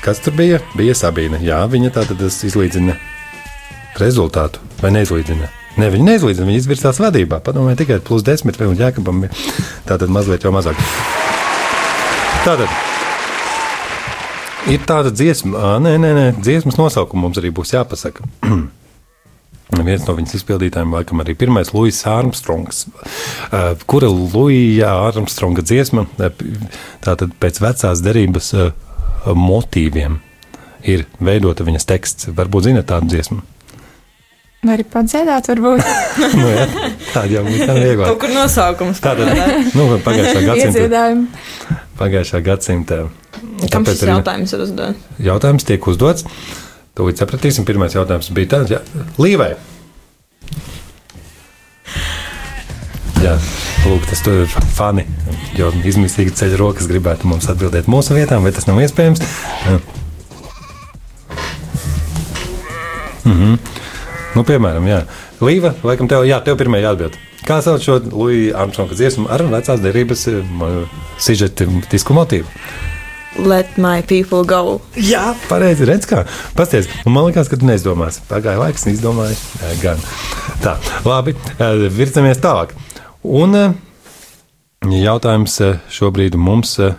kas 0.04 0.16
tur 0.24 0.32
bija? 0.38 0.56
Bija 0.78 0.94
Sabīna. 0.98 1.36
Jā, 1.44 1.58
viņa 1.70 1.88
tātad 1.98 2.18
izlīdzina 2.28 2.92
rezultātu 4.00 4.56
vai 4.82 4.90
neizlīdzina. 4.96 5.46
Ne, 5.80 5.86
viņa 5.88 6.04
neizlīdzina, 6.10 6.46
viņa 6.48 6.60
izvirzās 6.60 6.98
vadībā. 7.00 7.36
Padomājiet, 7.44 7.78
tikai 7.84 7.98
plus 8.04 8.22
10 8.26 8.58
vai 8.60 8.66
un 8.68 8.80
Jākabam 8.80 9.16
bija 9.24 9.32
tātad 9.88 10.08
mazliet 10.12 10.44
jau 10.44 10.52
mazāk. 10.52 10.76
Tātad. 12.44 12.91
Ir 14.70 14.84
tāda 14.86 15.10
dziesma, 15.10 15.78
nē, 15.82 15.96
nē, 15.98 16.12
nē, 16.14 16.26
dziesmas 16.38 16.78
nosaukuma 16.78 17.26
mums 17.26 17.40
arī 17.40 17.50
būs 17.54 17.74
jāpasaka. 17.74 18.28
Viens 19.72 20.04
no 20.06 20.14
viņas 20.14 20.36
izpildītājiem, 20.36 20.92
laikam, 20.94 21.22
arī 21.24 21.34
pirmais 21.38 21.72
Luis 21.72 22.02
Armstrongs, 22.06 22.84
kura 23.88 24.10
Luija 24.12 24.92
Armstronga 25.08 25.64
dziesma, 25.64 26.04
tātad 27.02 27.32
pēc 27.40 27.62
vecās 27.64 28.02
derības 28.04 28.52
motīviem 29.24 30.20
ir 30.92 31.06
veidota 31.22 31.64
viņas 31.66 31.88
teksts. 31.88 32.30
Varbūt 32.36 32.68
zinat 32.68 32.90
tādu 32.92 33.08
dziesmu. 33.14 33.40
Vai 34.62 34.76
arī 34.76 34.84
padziedāt, 34.86 35.48
varbūt 35.50 35.80
nu, 36.38 36.44
jā, 36.46 36.66
tāda 37.10 37.32
jau 37.32 37.40
bija 37.48 37.74
vieglāk. 37.74 38.12
Kaut 38.12 38.20
kur 38.22 38.30
nosaukums. 38.36 39.00
Tātad, 39.02 39.32
nu, 39.74 39.88
pagājušā 40.04 40.44
gadsimta. 40.46 40.68
iedziedājumu. 40.68 41.80
Pagājušā 42.02 42.40
gadsimta. 42.42 43.04
Kam 43.70 43.86
šis 43.86 44.02
jautājums 44.08 44.52
ir 44.56 44.64
uzdots? 44.64 45.10
Jautājums 45.22 45.66
tiek 45.68 45.86
uzdots. 45.86 46.26
Tūlīt 46.98 47.20
sapratīsim. 47.22 47.66
Pirmais 47.68 47.94
jautājums 47.94 48.32
bija 48.34 48.56
tāds, 48.56 48.72
ja 48.74 48.80
Līvai. 49.22 49.52
Jā, 53.22 53.36
lūk, 53.86 54.02
tas 54.10 54.24
tur 54.26 54.42
ir 54.42 54.68
fani. 54.74 55.06
Jo 55.54 55.70
izmisīgi 55.86 56.34
ceļ 56.34 56.56
rokas 56.58 56.90
gribētu 56.90 57.30
mums 57.30 57.46
atbildēt 57.52 57.86
mūsu 57.92 58.16
vietām, 58.18 58.42
bet 58.42 58.58
tas 58.58 58.66
nav 58.66 58.82
iespējams. 58.82 59.22
Mhm. 63.22 63.54
Nu, 64.34 64.42
piemēram, 64.48 64.88
jā. 64.90 65.04
Līva, 65.44 65.76
laikam 65.86 66.10
tev, 66.10 66.26
jā, 66.26 66.40
tev 66.42 66.58
pirmā 66.58 66.82
jāatbild. 66.82 67.14
Kā 67.42 67.58
sauc 67.64 67.82
šo 67.82 67.98
Luija 68.12 68.54
Armstronga 68.62 68.94
dziesmu 68.94 69.26
ar 69.32 69.42
vecās 69.50 69.82
derības 69.82 70.28
sižetisku 71.18 72.14
motīvu? 72.14 72.46
Let 73.38 73.78
my 73.80 74.02
people 74.04 74.44
go. 74.44 74.80
Jā, 74.94 75.32
pareizi 75.48 75.86
redz, 75.88 76.04
kā. 76.06 76.26
Pasties, 76.56 76.90
man 77.08 77.30
liekas, 77.30 77.48
ka 77.48 77.56
tu 77.56 77.64
neizdomāsi. 77.64 78.20
Pagāja 78.28 78.60
laiks, 78.60 78.84
izdomāji 78.92 79.38
Jā, 79.62 79.72
gan. 79.80 80.02
Tā, 80.60 80.76
labi, 81.08 81.32
eh, 81.56 81.86
virzamies 81.88 82.42
tālāk. 82.44 82.76
Un 83.24 83.56
eh, 83.56 83.72
jautājums 85.00 85.56
eh, 85.64 85.80
šobrīd 85.88 86.36
mums 86.36 86.76
eh, 86.82 86.94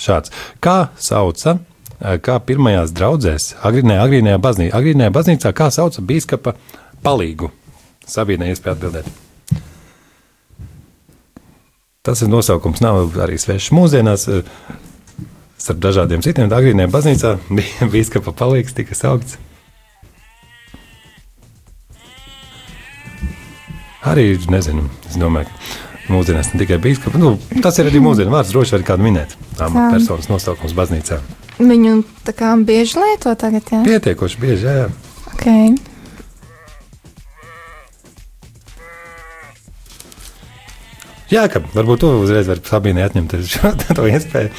šāds. 0.00 0.32
Kā 0.64 0.88
sauca, 0.96 1.58
eh, 2.00 2.16
kā 2.24 2.38
pirmajās 2.40 2.96
draudzēs, 2.96 3.52
agrīnajā, 3.60 4.08
agrīnajā, 4.08 4.40
baznī, 4.40 4.70
agrīnajā 4.72 5.12
baznīcā, 5.12 5.52
kā 5.52 5.68
sauca 5.74 6.00
bīskapa 6.00 6.56
palīgu? 7.04 7.52
Sabīnē 8.08 8.48
iespēja 8.54 8.78
atbildēt. 8.78 9.25
Tas 12.06 12.22
ir 12.22 12.30
nosaukums, 12.30 12.78
nav 12.84 13.16
arī 13.24 13.34
svešs 13.40 13.72
mūsdienās. 13.74 14.28
eh, 14.30 14.44
Starp 15.58 15.80
dažādiem 15.82 16.20
citiem 16.22 16.52
agrīnajā 16.52 16.90
baznīcā 16.92 17.30
bija 17.56 17.88
bīskapa 17.90 18.30
palīgs, 18.36 18.76
tika 18.76 18.94
saukts. 18.94 19.38
Arī 24.06 24.36
nezinu, 24.52 24.84
es 25.08 25.16
domāju, 25.18 25.48
ka 25.50 26.12
mūsdienās 26.14 26.52
ne 26.52 26.60
tikai 26.62 26.78
bīskapa, 26.84 27.18
nu, 27.18 27.32
tas 27.64 27.80
ir 27.82 27.88
arī 27.90 27.98
mūsdienu 28.04 28.30
vārds, 28.30 28.52
droši 28.54 28.76
var 28.76 28.84
kādu 28.92 29.08
minēt. 29.08 29.34
Jā. 29.56 29.66
Amatpersonas 29.66 30.30
nosaukums 30.30 30.76
baznīcā. 30.78 31.18
Viņu 31.58 31.96
tā 32.22 32.36
kā 32.36 32.52
bieži 32.68 33.00
lieto 33.02 33.32
tagad, 33.40 33.66
jā. 33.72 33.82
Pietiekoši 33.88 34.42
bieži, 34.44 34.68
jā, 34.68 34.76
jā. 34.84 34.88
Okay. 35.32 35.74
Jā, 41.32 41.46
ka 41.50 41.62
varbūt 41.74 42.04
to 42.04 42.16
uzreiz 42.22 42.46
var 42.46 42.60
Sabīnai 42.62 43.06
atņemt 43.08 43.38
šo 43.50 43.72
to 43.98 44.06
iespēju. 44.06 44.52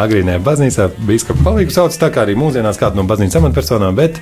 Agrīnajā 0.00 0.38
baznīcā 0.46 0.84
biskupa 1.02 1.42
palīgu 1.48 1.74
sauc 1.74 1.96
tā 1.98 2.12
kā 2.14 2.22
arī 2.22 2.36
mūsdienās 2.38 2.78
kādu 2.78 3.00
no 3.00 3.04
baznīcas 3.10 3.40
amatpersonām, 3.40 3.96
bet... 3.98 4.20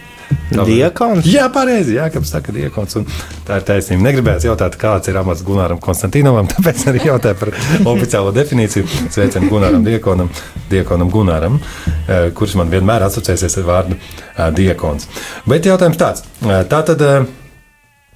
Diekons? 0.49 1.27
Jā, 1.29 1.45
pareizi, 1.53 1.99
jā, 1.99 2.07
ka 2.13 2.23
saka 2.25 2.55
diekons, 2.57 2.97
un 2.97 3.05
tā 3.45 3.59
ir 3.61 3.67
taisnība. 3.69 4.07
Negribējās 4.07 4.47
jautāt, 4.49 4.79
kāds 4.81 5.13
ir 5.13 5.19
amats 5.21 5.45
Gunāram 5.45 5.81
Konstantinovam, 5.85 6.49
tāpēc 6.55 6.87
arī 6.89 7.03
jautāju 7.05 7.39
par 7.43 7.53
oficiālo 7.93 8.33
definīciju. 8.37 8.89
Sveicam 9.13 9.45
Gunāram 9.53 9.85
Diekonam, 9.85 10.33
Diekonam 10.73 11.13
Gunāram, 11.13 11.59
eh, 11.61 12.31
kurš 12.37 12.57
man 12.63 12.73
vienmēr 12.73 13.05
asociēsies 13.11 13.59
ar 13.61 13.69
vārdu 13.69 13.99
eh, 13.99 14.49
diekons. 14.57 15.11
Bet 15.49 15.69
jautājums 15.69 16.01
tāds, 16.01 16.25
eh, 16.49 16.65
tā 16.73 16.81
tad, 16.89 17.05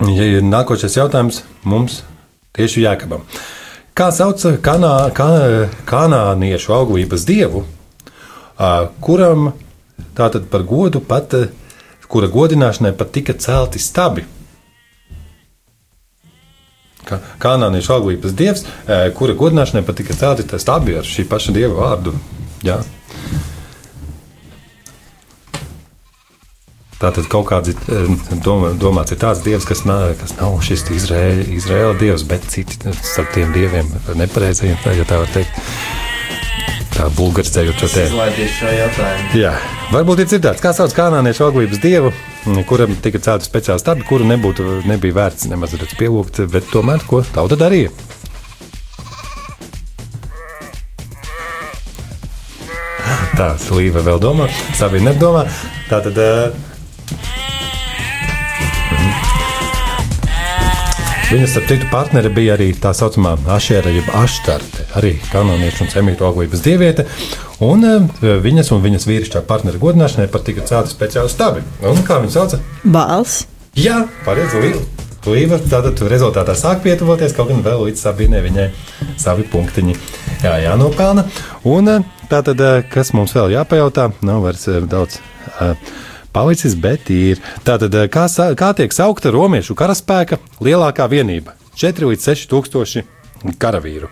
ja 0.09 0.31
ir 0.39 0.49
nākošais 0.49 0.97
jautājums 1.03 1.45
mums 1.69 2.01
tieši 2.57 2.85
Jākabam. 2.85 3.25
Kā 3.97 4.09
sauc 4.13 4.41
kanā, 4.65 4.93
kanā, 5.17 5.69
kanāniešu 5.89 6.73
auglības 6.73 7.27
dievu, 7.29 7.65
kuram 9.05 9.53
tātad 10.17 10.47
par 10.53 10.65
godu 10.69 11.01
pat, 11.01 11.35
kura 12.09 12.29
godināšanai 12.33 12.95
pat 12.97 13.13
tika 13.13 13.33
celti 13.37 13.81
stabi? 13.81 14.25
Kā- 17.05 17.21
Kanāniešu 17.43 17.93
auglības 17.97 18.33
dievs, 18.39 18.65
kura 19.19 19.35
godināšanai 19.35 19.85
pat 19.85 19.97
tika 20.01 20.15
celti 20.15 20.47
stabi 20.59 20.97
ar 20.97 21.05
šī 21.05 21.25
paša 21.29 21.53
dieva 21.53 21.75
vārdu. 21.83 22.15
Jā. 22.63 22.81
Tātad 27.03 27.27
kaut 27.27 27.49
kāds 27.51 27.73
eh, 27.75 28.13
domā, 28.45 28.73
domāts 28.79 29.11
ir 29.11 29.19
tāds 29.19 29.43
dievs, 29.43 29.67
kas 29.67 29.83
nav, 29.89 30.13
kas 30.21 30.37
nav 30.39 30.61
šis 30.63 30.85
Izraēla, 30.95 31.49
Izraēla 31.57 31.97
dievs, 31.99 32.23
bet 32.31 32.47
citi 32.53 32.79
starp 33.03 33.33
tiem 33.35 33.51
dieviem 33.57 33.91
nepareizajiem, 34.21 34.79
ja 35.01 35.09
tā 35.09 35.19
var 35.25 35.33
teikt. 35.35 35.59
Tā 36.93 37.09
bulgārs 37.17 37.51
ceļot 37.51 37.83
šo 37.83 38.71
jautājumu. 38.77 39.29
Jā, 39.35 39.57
varbūt 39.91 40.23
ir 40.23 40.31
dzirdēts, 40.31 40.63
kā 40.63 40.75
sauc 40.77 40.95
kanāniešu 40.95 41.49
auglības 41.49 41.83
dievu, 41.83 42.13
kuram 42.71 42.95
tika 43.03 43.19
celta 43.25 43.49
speciāla 43.49 43.83
staba, 43.83 44.07
kuru 44.07 44.29
nebūtu, 44.29 44.83
nebija 44.87 45.19
vērts 45.23 45.49
nemaz 45.51 45.75
redz 45.75 45.97
pielūgt, 45.99 46.45
bet 46.53 46.69
tomēr 46.71 47.03
ko 47.09 47.25
tauta 47.35 47.59
darīja. 47.59 47.91
Tā 53.33 53.55
slīva 53.59 54.05
vēl 54.07 54.21
domā, 54.23 54.53
savi 54.79 55.01
nedomā. 55.03 55.49
Tā 55.89 56.05
tad. 56.05 56.21
Viņas 61.33 61.55
ar 61.57 61.63
citu 61.65 61.87
partneri 61.89 62.29
bija 62.29 62.53
arī 62.59 62.67
tā 62.77 62.91
saucamā 62.93 63.31
Ašēra, 63.55 63.89
jeb 63.89 64.09
Aštarte, 64.21 64.83
arī 65.01 65.15
kanoniešu 65.31 65.87
un 65.87 65.89
semītu 65.89 66.27
auglības 66.29 66.61
dieviete. 66.61 67.07
Un 67.65 67.87
eh, 67.89 68.27
viņas 68.45 68.69
un 68.77 68.83
viņas 68.85 69.07
vīrišķā 69.09 69.41
partneri 69.49 69.81
godināšanai 69.81 70.27
pat 70.29 70.45
tika 70.45 70.67
celti 70.69 70.93
speciāli 70.93 71.33
stabi. 71.33 71.65
Un 71.89 72.03
kā 72.05 72.19
viņi 72.21 72.35
sauca? 72.35 72.61
Bāls. 72.85 73.39
Jā, 73.81 74.03
pareizi. 74.27 74.61
Līva. 74.61 74.85
Līva 75.33 75.57
tātad 75.73 76.05
rezultātā 76.13 76.53
sāk 76.59 76.85
pietuvoties, 76.85 77.33
kaut 77.33 77.49
gan 77.49 77.65
vēl 77.65 77.87
līdz 77.87 78.05
sabīnē 78.05 78.45
viņai 78.45 78.69
savi 79.23 79.49
punktiņi 79.49 79.97
jā, 80.45 80.57
jānopelna. 80.67 81.25
Un 81.65 81.95
eh, 81.97 82.09
tātad, 82.29 82.61
eh, 82.61 82.85
kas 82.93 83.17
mums 83.17 83.33
vēl 83.41 83.57
jāpajautā, 83.57 84.11
nav 84.21 84.45
vairs 84.45 84.69
daudz. 84.85 85.23
eh, 85.63 85.93
Palicis, 86.33 86.75
bet 86.75 87.11
ir. 87.13 87.41
Tātad, 87.65 87.93
eh, 87.95 88.09
kā, 88.09 88.25
kā 88.57 88.71
tiek 88.77 88.93
saukta 88.93 89.31
romiešu 89.35 89.77
karaspēka 89.77 90.39
lielākā 90.65 91.05
vienība? 91.13 91.53
4 91.77 92.09
līdz 92.09 92.25
6 92.25 92.49
tūkstoši 92.49 93.03
karavīru. 93.61 94.09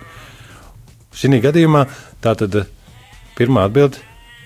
Šī 1.13 1.41
gadījumā 1.41 1.87
tātad 2.21 2.55
eh, 2.61 2.69
pirmā 3.37 3.65
atbilde 3.65 3.97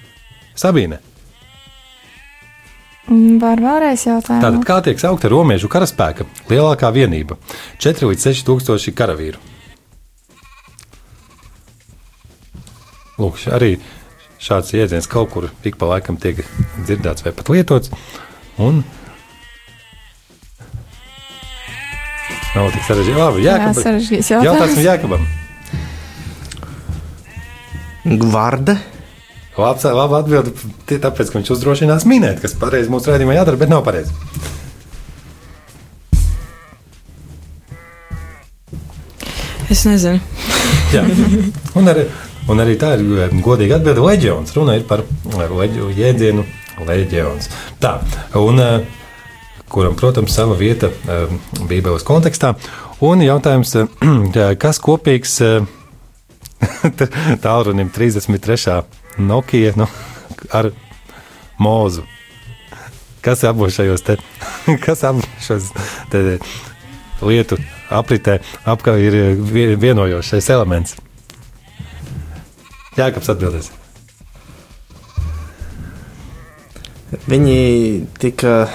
-Sabīne. 0.62 1.02
Mm, 3.10 3.42
Var 3.44 3.60
vēlreiz 3.60 4.08
jautāt. 4.08 4.40
Tātad, 4.40 4.64
kā 4.66 4.80
tiek 4.82 4.98
saukta 4.98 5.30
romiešu 5.30 5.68
karaspēka 5.68 6.26
lielākā 6.50 6.90
vienība? 6.96 7.36
4 7.78 8.08
līdz 8.08 8.32
6 8.32 8.48
tūkstoši 8.48 8.96
karavīru. 8.96 9.44
Lūk, 13.20 13.38
arī 13.52 13.76
šāds 14.42 14.74
jēdziens 14.76 15.08
kaut 15.12 15.32
kur 15.34 15.50
ik 15.64 15.78
pa 15.80 15.90
laikam 15.94 16.18
tiek 16.22 16.42
dzirdēts 16.86 17.26
vai 17.26 17.34
pat 17.36 17.52
lietots. 17.54 17.92
Un 18.62 18.84
nav 22.56 22.72
tik 22.72 22.84
sarežģīti. 22.88 23.20
Labi, 23.20 23.46
Jā, 23.46 23.58
Jākab, 23.60 23.80
sarežģīts 23.84 24.32
jautājums 24.32 24.52
jautājums. 24.52 24.84
Jākabam. 24.86 25.26
Gvarde. 28.06 28.78
Labs, 29.56 29.86
labi 29.88 30.18
atbildi, 30.18 30.52
tie 30.88 30.98
tāpēc, 31.00 31.30
ka 31.32 31.40
viņš 31.40 31.50
uzdrošinās 31.56 32.04
minēt, 32.10 32.42
kas 32.44 32.58
pareizi 32.60 32.92
mūsu 32.92 33.08
rādījumā 33.14 33.38
jādara, 33.38 33.60
bet 33.62 33.72
nav 33.72 33.86
pareizi. 33.88 34.12
Es 39.72 39.86
nezinu. 39.88 40.20
Jā. 40.94 41.06
Un, 41.80 41.88
arī, 41.90 42.04
un 42.52 42.62
arī 42.62 42.76
tā 42.80 42.94
ir 42.98 43.04
eh, 43.26 43.34
godīga 43.44 43.80
atbilde. 43.80 44.04
Leģions. 44.06 44.54
Runa 44.56 44.78
ir 44.78 44.86
par 44.90 45.04
eh, 45.06 45.50
leģu, 45.50 45.90
jēdzienu 45.98 46.46
leģions. 46.86 47.50
Tā, 47.82 47.98
un, 48.40 48.60
eh, 48.62 48.80
kuram, 49.72 49.96
protams, 49.98 50.34
sava 50.36 50.58
vieta 50.60 50.92
Bībeles 51.70 52.06
kontekstā. 52.08 52.54
Un 53.06 53.24
jautājums, 53.26 53.74
kas 54.64 54.82
kopīgs 54.84 55.40
tālrunim 57.46 57.90
33. 57.94 58.82
Nokia 59.26 59.72
nu, 59.80 59.88
ar 60.52 60.70
mūzu? 61.62 62.04
Kas 63.26 63.42
abos 63.48 63.74
šajos 63.74 64.04
te, 64.06 64.20
kas 64.86 65.02
abos 65.08 65.26
šajos 65.42 65.72
te 66.12 66.20
lietu 67.26 67.58
apritē 67.96 68.36
apkārt 68.70 69.02
ir 69.02 69.16
vie- 69.40 69.78
vienojošais 69.82 70.52
elements? 70.54 70.98
Jā, 72.96 73.10
kāpēc 73.12 73.32
atbildēs? 73.34 73.72
Viņi 77.30 77.60
tika. 78.20 78.66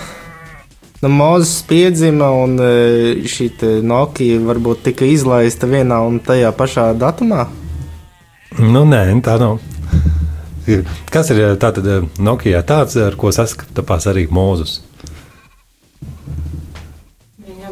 Nu, 1.00 1.09
Mūzis 1.09 1.62
piedzima, 1.64 2.28
un 2.37 2.59
e, 2.61 3.24
šī 3.24 3.46
te 3.56 3.70
Nokia 3.80 4.37
varbūt 4.44 4.83
tika 4.90 5.09
izlaista 5.09 5.64
vienā 5.70 6.02
un 6.04 6.18
tajā 6.20 6.50
pašā 6.52 6.90
datumā. 7.00 7.46
Nu, 8.61 8.85
nē, 8.85 9.06
tā 9.24 9.38
nav. 9.40 9.62
Kas 11.11 11.33
ir 11.33 11.56
tātad 11.62 11.88
Nokia 12.20 12.61
tāds, 12.68 13.00
ar 13.00 13.16
ko 13.16 13.33
saskatās 13.33 14.11
arī 14.12 14.26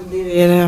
divi 0.08 0.40
ir 0.40 0.54
ā, 0.54 0.66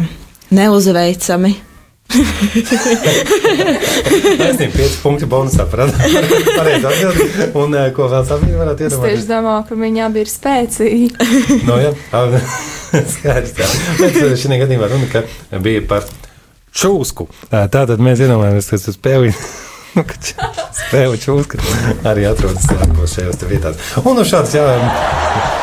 neuzveicami. 0.52 1.69
Taisnība, 4.40 4.72
5 4.76 4.96
punkti 5.02 5.26
bonusā 5.30 5.64
par 5.70 5.78
pareizi 6.58 6.86
atbildi. 6.90 7.24
Un 7.60 7.68
eh, 7.78 7.88
ko 7.96 8.02
vēl 8.10 8.24
Sabīna 8.28 8.58
varētu 8.60 8.80
Es 8.86 8.90
tieši 8.94 8.98
iedomāties? 8.98 9.28
domāju, 9.30 9.62
ka 9.68 9.72
viņi 9.84 10.00
abi 10.06 10.18
ir 10.24 10.30
spēcīgi. 10.32 11.08
No, 11.68 11.74
jā, 11.80 11.90
skaidrs. 13.14 13.52
Jā. 13.60 13.66
Bet 14.00 14.12
eh, 14.24 14.28
šī 14.40 14.46
gadījumā 14.64 14.86
runa 14.90 15.06
ka 15.12 15.18
bija 15.62 15.80
par 15.90 16.02
čūsku. 16.74 17.22
Ā, 17.50 17.52
Tātad 17.72 17.98
mēs 18.02 18.18
iedomājamies, 18.26 18.66
ka 18.70 18.74
tas 18.80 18.94
spēlē. 18.98 19.30
Spēle 19.90 21.16
čūska 21.18 21.58
arī 22.06 22.22
atrodas 22.30 22.62
šajās 23.10 23.40
vietās. 23.50 23.74
Un 24.06 24.14
uz 24.22 24.28
šādas 24.30 24.52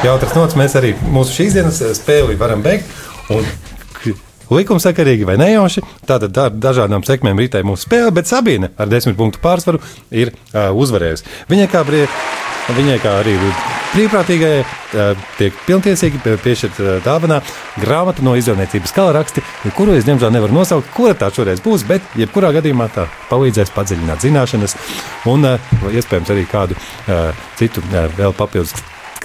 jautras 0.03 0.33
nots 0.35 0.57
mēs 0.59 0.73
arī 0.75 0.89
mūsu 1.15 1.31
šīs 1.37 1.55
dienas 1.55 1.79
spēli 1.95 2.35
varam 2.39 2.59
beigt. 2.65 2.85
Un 3.31 3.43
likumsakarīgi 4.53 5.25
vai 5.27 5.37
nejauši, 5.41 5.83
tātad 6.07 6.31
da- 6.35 6.49
dažādām 6.51 7.03
sekmēm 7.07 7.39
ritēja 7.43 7.67
mūsu 7.67 7.87
spēle, 7.87 8.11
bet 8.15 8.29
Sabīne 8.29 8.71
ar 8.77 8.87
desmit 8.91 9.17
punktu 9.19 9.41
pārsvaru 9.43 9.81
ir 10.11 10.31
uh, 10.33 10.69
uzvarējusi. 10.75 11.25
Viņai 11.51 11.67
kā, 11.71 11.83
brie, 11.87 12.05
viņai 12.77 12.97
kā 13.03 13.17
arī 13.21 13.35
brīvprātīgajai 13.93 14.63
uh, 14.63 15.21
tiek 15.37 15.55
pilntiesīgi 15.67 16.19
pie- 16.23 16.35
piešķirt 16.43 16.79
uh, 16.83 16.89
dāvanā 17.05 17.39
grāmatu 17.81 18.25
no 18.25 18.35
izdevniecības 18.39 18.93
kala 18.95 19.13
raksti, 19.19 19.43
kuru 19.77 19.95
es 19.97 20.05
diemžēl 20.07 20.33
nevaru 20.35 20.57
nosaukt, 20.57 20.91
kura 20.95 21.15
tā 21.17 21.31
šoreiz 21.33 21.61
būs, 21.63 21.85
bet 21.87 22.03
jebkurā 22.19 22.51
gadījumā 22.57 22.89
tā 22.95 23.07
palīdzēs 23.31 23.71
padziļināt 23.75 24.25
zināšanas 24.27 24.75
un 25.31 25.47
uh, 25.53 25.71
iespējams 25.91 26.33
arī 26.35 26.45
kādu 26.51 26.77
uh, 26.77 27.31
citu 27.59 27.83
uh, 27.91 28.05
vēl 28.19 28.35
papildus 28.37 28.75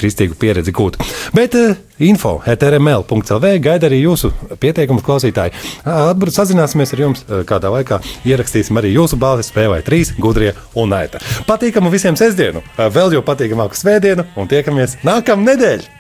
kristīgu 0.03 0.37
pieredzi 0.39 0.75
gūt. 0.75 0.99
Bet 1.37 1.57
uh, 1.59 1.79
info 2.03 2.35
etrml.clv 2.51 3.55
gaida 3.63 3.89
arī 3.89 4.03
jūsu 4.03 4.33
pieteikumus 4.61 5.07
klausītāji. 5.07 5.55
Atbildēt, 5.87 6.37
sazināsimies 6.37 6.95
ar 6.97 7.05
jums 7.07 7.25
uh, 7.25 7.41
kādā 7.49 7.73
laikā. 7.73 8.03
Ierakstīsim 8.29 8.83
arī 8.83 8.93
jūsu 8.97 9.19
balsi 9.23 9.49
spēlē 9.49 9.81
trīs 9.87 10.13
gudrie 10.19 10.53
un 10.75 10.93
naita. 10.93 11.23
Patīkamu 11.49 11.93
visiem 11.95 12.19
sestdienu, 12.19 12.65
uh, 12.75 12.87
vēl 12.93 13.17
jau 13.17 13.25
patīkamāku 13.27 13.79
svētdienu 13.79 14.29
un 14.37 14.51
tiekamies 14.51 14.99
nākamā 15.07 15.53
nedēļa! 15.53 15.99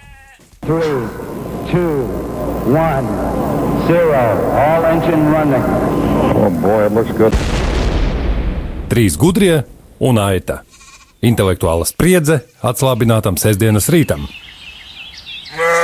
Three, 0.62 1.08
two, 1.72 2.06
one, 2.70 3.08
zero. 3.88 4.22
All 4.54 4.84
engine 4.84 5.24
running. 5.32 5.64
Oh 6.38 6.50
boy, 6.62 6.86
it 6.86 6.92
looks 6.92 7.10
good. 7.18 7.34
Trīs 8.92 9.16
gudrie 9.18 9.64
un 9.98 10.20
aita. 10.22 10.62
Intelektuāla 11.22 11.86
spriedze 11.86 12.40
atslābinātam 12.66 13.38
sestdienas 13.38 13.86
rītam. 13.94 14.26
Mā! 15.58 15.81